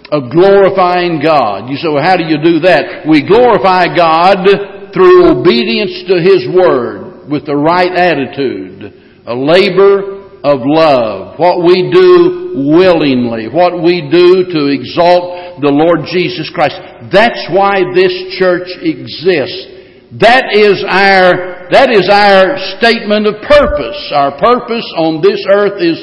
of 0.10 0.32
glorifying 0.34 1.22
God. 1.22 1.70
You 1.70 1.78
say, 1.78 1.94
well, 1.94 2.02
how 2.02 2.18
do 2.18 2.26
you 2.26 2.42
do 2.42 2.66
that? 2.66 3.06
We 3.06 3.22
glorify 3.22 3.94
God 3.94 4.42
through 4.90 5.38
obedience 5.38 6.02
to 6.10 6.18
His 6.18 6.50
Word 6.50 7.30
with 7.30 7.46
the 7.46 7.56
right 7.56 7.94
attitude, 7.94 9.22
a 9.28 9.36
labor 9.36 10.21
of 10.44 10.66
love, 10.66 11.38
what 11.38 11.62
we 11.62 11.94
do 11.94 12.66
willingly, 12.66 13.48
what 13.48 13.78
we 13.78 14.10
do 14.10 14.50
to 14.50 14.74
exalt 14.74 15.62
the 15.62 15.70
Lord 15.70 16.10
Jesus 16.10 16.50
Christ. 16.50 16.76
That's 17.14 17.46
why 17.54 17.86
this 17.94 18.14
church 18.42 18.70
exists. 18.82 19.70
That 20.18 20.52
is 20.58 20.82
our, 20.84 21.70
that 21.70 21.94
is 21.94 22.10
our 22.10 22.58
statement 22.82 23.30
of 23.30 23.46
purpose. 23.46 24.02
Our 24.12 24.36
purpose 24.42 24.88
on 24.98 25.22
this 25.22 25.40
earth 25.54 25.78
is 25.78 25.98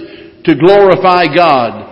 to 0.47 0.55
glorify 0.55 1.27
God. 1.35 1.85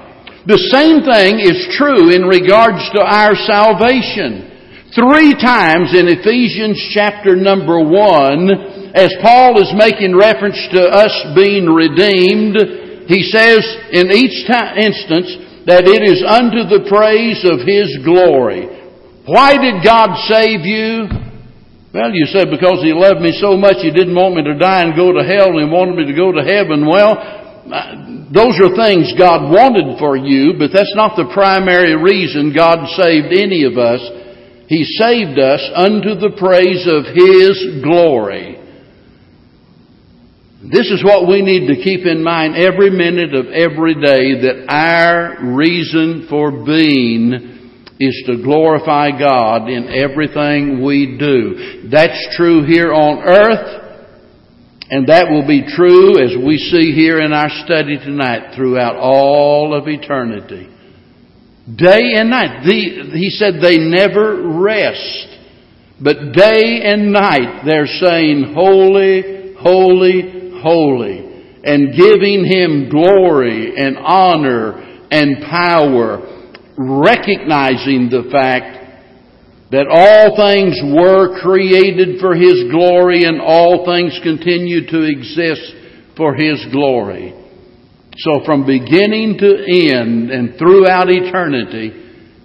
The 0.46 0.62
same 0.70 1.02
thing 1.02 1.42
is 1.42 1.74
true 1.74 2.14
in 2.14 2.22
regards 2.24 2.80
to 2.94 3.02
our 3.02 3.34
salvation. 3.34 4.46
Three 4.94 5.34
times 5.34 5.92
in 5.92 6.06
Ephesians 6.06 6.78
chapter 6.94 7.34
number 7.34 7.82
one, 7.82 8.48
as 8.96 9.12
Paul 9.20 9.60
is 9.60 9.68
making 9.76 10.16
reference 10.16 10.56
to 10.72 10.88
us 10.88 11.12
being 11.36 11.68
redeemed, 11.68 12.56
he 13.04 13.28
says 13.28 13.60
in 13.92 14.08
each 14.08 14.48
instance 14.48 15.28
that 15.68 15.84
it 15.84 16.00
is 16.00 16.24
unto 16.24 16.64
the 16.64 16.88
praise 16.88 17.44
of 17.44 17.60
His 17.60 17.92
glory. 18.00 18.72
Why 19.28 19.60
did 19.60 19.84
God 19.84 20.16
save 20.24 20.64
you? 20.64 21.12
Well, 21.92 22.08
you 22.12 22.24
said 22.32 22.48
because 22.48 22.80
he 22.80 22.96
loved 22.96 23.20
me 23.20 23.36
so 23.36 23.56
much 23.56 23.84
he 23.84 23.92
didn't 23.92 24.16
want 24.16 24.36
me 24.36 24.44
to 24.48 24.56
die 24.56 24.84
and 24.84 24.96
go 24.96 25.12
to 25.12 25.24
hell 25.24 25.52
and 25.52 25.60
he 25.60 25.68
wanted 25.68 25.96
me 25.96 26.08
to 26.08 26.16
go 26.16 26.32
to 26.32 26.44
heaven. 26.44 26.88
Well, 26.88 27.20
uh, 27.20 28.32
those 28.32 28.56
are 28.64 28.76
things 28.80 29.12
God 29.18 29.48
wanted 29.52 29.98
for 30.00 30.16
you, 30.16 30.56
but 30.56 30.72
that's 30.72 30.94
not 30.96 31.16
the 31.16 31.30
primary 31.36 31.96
reason 31.96 32.56
God 32.56 32.84
saved 32.96 33.32
any 33.32 33.64
of 33.64 33.76
us. 33.76 34.00
He 34.68 34.84
saved 34.84 35.38
us 35.38 35.62
unto 35.74 36.16
the 36.16 36.32
praise 36.36 36.84
of 36.88 37.12
His 37.12 37.82
glory. 37.84 38.55
This 40.72 40.90
is 40.90 41.04
what 41.04 41.28
we 41.28 41.42
need 41.42 41.68
to 41.68 41.80
keep 41.80 42.06
in 42.06 42.24
mind 42.24 42.56
every 42.56 42.90
minute 42.90 43.34
of 43.34 43.46
every 43.46 43.94
day 43.94 44.40
that 44.42 44.66
our 44.68 45.54
reason 45.54 46.26
for 46.28 46.50
being 46.50 47.56
is 48.00 48.24
to 48.26 48.42
glorify 48.42 49.16
God 49.16 49.68
in 49.68 49.88
everything 49.88 50.84
we 50.84 51.16
do. 51.18 51.88
That's 51.88 52.36
true 52.36 52.64
here 52.66 52.92
on 52.92 53.22
earth, 53.22 54.10
and 54.90 55.06
that 55.08 55.30
will 55.30 55.46
be 55.46 55.62
true 55.62 56.18
as 56.18 56.34
we 56.36 56.58
see 56.58 56.92
here 56.92 57.20
in 57.20 57.32
our 57.32 57.50
study 57.64 57.98
tonight 57.98 58.56
throughout 58.56 58.96
all 58.96 59.72
of 59.72 59.86
eternity. 59.86 60.68
Day 61.76 62.14
and 62.14 62.30
night. 62.30 62.64
The, 62.64 63.10
he 63.14 63.30
said 63.30 63.62
they 63.62 63.78
never 63.78 64.60
rest. 64.60 65.28
But 66.02 66.32
day 66.32 66.80
and 66.82 67.12
night 67.12 67.62
they're 67.64 67.86
saying, 67.86 68.52
Holy, 68.54 69.54
holy, 69.58 70.45
holy. 70.66 71.62
And 71.62 71.94
giving 71.94 72.44
Him 72.44 72.90
glory 72.90 73.74
and 73.76 73.96
honor 73.98 74.82
and 75.10 75.42
power 75.48 76.36
recognizing 76.76 78.10
the 78.10 78.28
fact 78.30 78.76
that 79.70 79.88
all 79.90 80.36
things 80.36 80.78
were 80.94 81.40
created 81.40 82.20
for 82.20 82.34
His 82.34 82.70
glory 82.70 83.24
and 83.24 83.40
all 83.40 83.84
things 83.84 84.18
continue 84.22 84.86
to 84.86 85.02
exist 85.02 85.74
for 86.16 86.34
His 86.34 86.64
glory. 86.70 87.34
So 88.18 88.44
from 88.44 88.64
beginning 88.64 89.38
to 89.38 89.50
end 89.66 90.30
and 90.30 90.56
throughout 90.58 91.10
eternity, 91.10 91.92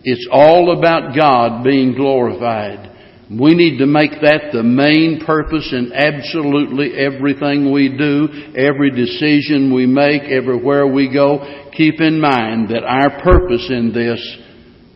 it's 0.04 0.28
all 0.32 0.78
about 0.78 1.16
God 1.16 1.64
being 1.64 1.94
glorified. 1.94 2.91
We 3.40 3.56
need 3.56 3.78
to 3.78 3.86
make 3.86 4.12
that 4.24 4.52
the 4.52 4.64
main 4.64 5.24
purpose 5.26 5.72
in 5.72 5.94
absolutely 5.94 6.92
everything 7.00 7.72
we 7.72 7.88
do, 7.88 8.28
every 8.60 8.92
decision 8.92 9.74
we 9.74 9.86
make, 9.86 10.24
everywhere 10.24 10.86
we 10.86 11.08
go. 11.08 11.40
Keep 11.72 12.02
in 12.02 12.20
mind 12.20 12.70
that 12.76 12.84
our 12.84 13.24
purpose 13.24 13.68
in 13.70 13.94
this 13.94 14.20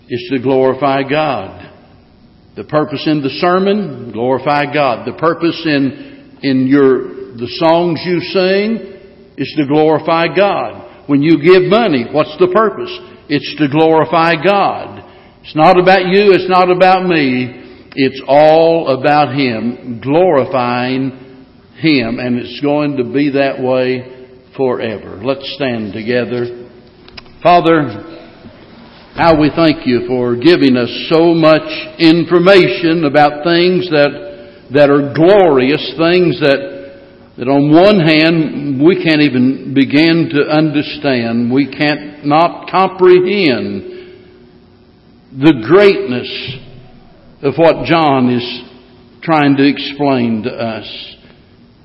is 0.10 0.32
to 0.34 0.44
glorify 0.44 1.04
God. 1.08 1.72
The 2.58 2.66
purpose 2.66 3.04
in 3.06 3.22
the 3.22 3.30
sermon, 3.40 4.12
glorify 4.12 4.74
God. 4.74 5.08
The 5.08 5.18
purpose 5.18 5.62
in, 5.64 6.40
in 6.44 6.68
your, 6.68 7.38
the 7.38 7.48
songs 7.64 8.02
you 8.04 8.20
sing 8.20 9.36
is 9.38 9.54
to 9.56 9.66
glorify 9.66 10.28
God. 10.36 11.08
When 11.08 11.22
you 11.22 11.42
give 11.42 11.70
money, 11.70 12.06
what's 12.12 12.36
the 12.40 12.52
purpose? 12.54 12.92
It's 13.30 13.56
to 13.60 13.70
glorify 13.70 14.44
God. 14.44 15.08
It's 15.42 15.56
not 15.56 15.80
about 15.80 16.08
you, 16.08 16.34
it's 16.34 16.50
not 16.50 16.70
about 16.70 17.08
me. 17.08 17.62
It's 17.96 18.22
all 18.28 19.00
about 19.00 19.34
Him, 19.34 20.02
glorifying 20.04 21.12
Him, 21.80 22.20
and 22.20 22.38
it's 22.38 22.60
going 22.62 22.98
to 22.98 23.06
be 23.06 23.32
that 23.32 23.62
way 23.62 24.28
forever. 24.58 25.22
Let's 25.24 25.50
stand 25.56 25.94
together. 25.94 26.68
Father, 27.42 28.16
how 29.16 29.40
we 29.40 29.50
thank 29.56 29.88
you 29.88 30.08
for 30.08 30.36
giving 30.36 30.76
us 30.76 30.92
so 31.08 31.34
much 31.34 31.64
information 31.98 33.06
about 33.06 33.48
things 33.48 33.88
that, 33.92 34.68
that 34.74 34.90
are 34.92 35.16
glorious, 35.16 35.80
things 35.96 36.36
that, 36.44 37.32
that 37.38 37.48
on 37.48 37.72
one 37.72 38.04
hand 38.04 38.84
we 38.84 39.00
can't 39.02 39.22
even 39.22 39.74
begin 39.74 40.28
to 40.36 40.52
understand. 40.52 41.48
We 41.48 41.72
can't 41.72 42.26
not 42.26 42.70
comprehend 42.70 43.96
the 45.32 45.64
greatness 45.64 46.28
of 47.42 47.56
what 47.58 47.86
John 47.86 48.30
is 48.30 48.64
trying 49.22 49.58
to 49.58 49.68
explain 49.68 50.44
to 50.44 50.52
us. 50.52 51.16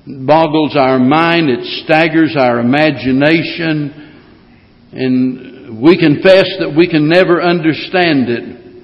It 0.07 0.25
boggles 0.27 0.75
our 0.77 0.99
mind, 0.99 1.49
it 1.49 1.83
staggers 1.83 2.35
our 2.37 2.59
imagination, 2.59 3.97
and 4.93 5.81
we 5.81 5.97
confess 5.97 6.45
that 6.59 6.73
we 6.75 6.87
can 6.89 7.07
never 7.09 7.41
understand 7.41 8.29
it, 8.29 8.83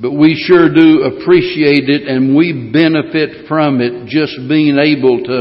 but 0.00 0.12
we 0.12 0.34
sure 0.34 0.72
do 0.72 1.02
appreciate 1.02 1.88
it 1.88 2.08
and 2.08 2.34
we 2.34 2.70
benefit 2.72 3.46
from 3.46 3.80
it 3.80 4.08
just 4.08 4.36
being 4.48 4.78
able 4.78 5.22
to, 5.22 5.38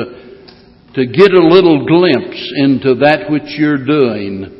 to 0.95 1.05
get 1.07 1.31
a 1.31 1.47
little 1.47 1.87
glimpse 1.87 2.53
into 2.57 2.95
that 2.95 3.29
which 3.29 3.55
you're 3.57 3.85
doing. 3.85 4.55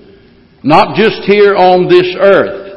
Not 0.63 0.95
just 0.95 1.23
here 1.27 1.55
on 1.55 1.87
this 1.87 2.15
earth, 2.19 2.68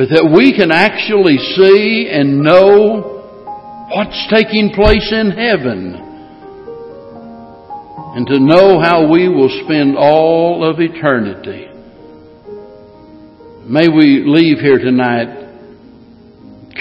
but 0.00 0.08
that 0.08 0.32
we 0.32 0.56
can 0.56 0.72
actually 0.72 1.36
see 1.36 2.08
and 2.10 2.40
know 2.40 3.20
what's 3.92 4.28
taking 4.32 4.72
place 4.72 5.12
in 5.12 5.28
heaven. 5.28 5.92
And 8.16 8.26
to 8.26 8.40
know 8.40 8.80
how 8.80 9.12
we 9.12 9.28
will 9.28 9.52
spend 9.66 9.98
all 9.98 10.64
of 10.64 10.80
eternity. 10.80 11.68
May 13.68 13.92
we 13.92 14.24
leave 14.24 14.64
here 14.64 14.78
tonight 14.78 15.36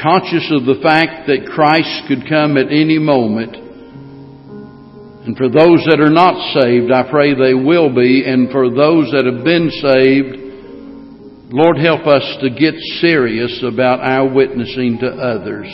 conscious 0.02 0.48
of 0.56 0.64
the 0.64 0.80
fact 0.82 1.28
that 1.28 1.52
Christ 1.52 2.08
could 2.08 2.24
come 2.24 2.56
at 2.56 2.72
any 2.72 3.00
moment. 3.00 3.52
And 5.28 5.36
for 5.36 5.52
those 5.52 5.84
that 5.92 6.00
are 6.00 6.08
not 6.10 6.40
saved, 6.56 6.90
I 6.90 7.04
pray 7.12 7.36
they 7.36 7.54
will 7.54 7.94
be. 7.94 8.24
And 8.24 8.50
for 8.50 8.72
those 8.72 9.12
that 9.12 9.28
have 9.28 9.44
been 9.44 9.68
saved, 9.84 10.39
Lord, 11.52 11.78
help 11.78 12.06
us 12.06 12.38
to 12.42 12.52
get 12.52 12.76
serious 13.02 13.64
about 13.64 14.02
our 14.02 14.32
witnessing 14.32 15.00
to 15.00 15.08
others, 15.08 15.68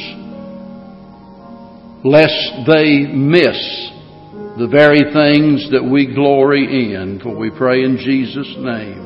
lest 2.05 2.65
they 2.65 3.07
miss 3.11 3.91
the 4.57 4.69
very 4.71 5.03
things 5.11 5.69
that 5.71 5.83
we 5.83 6.15
glory 6.15 6.93
in. 6.93 7.19
For 7.21 7.35
we 7.35 7.51
pray 7.51 7.83
in 7.83 7.97
Jesus' 7.97 8.55
name. 8.57 9.04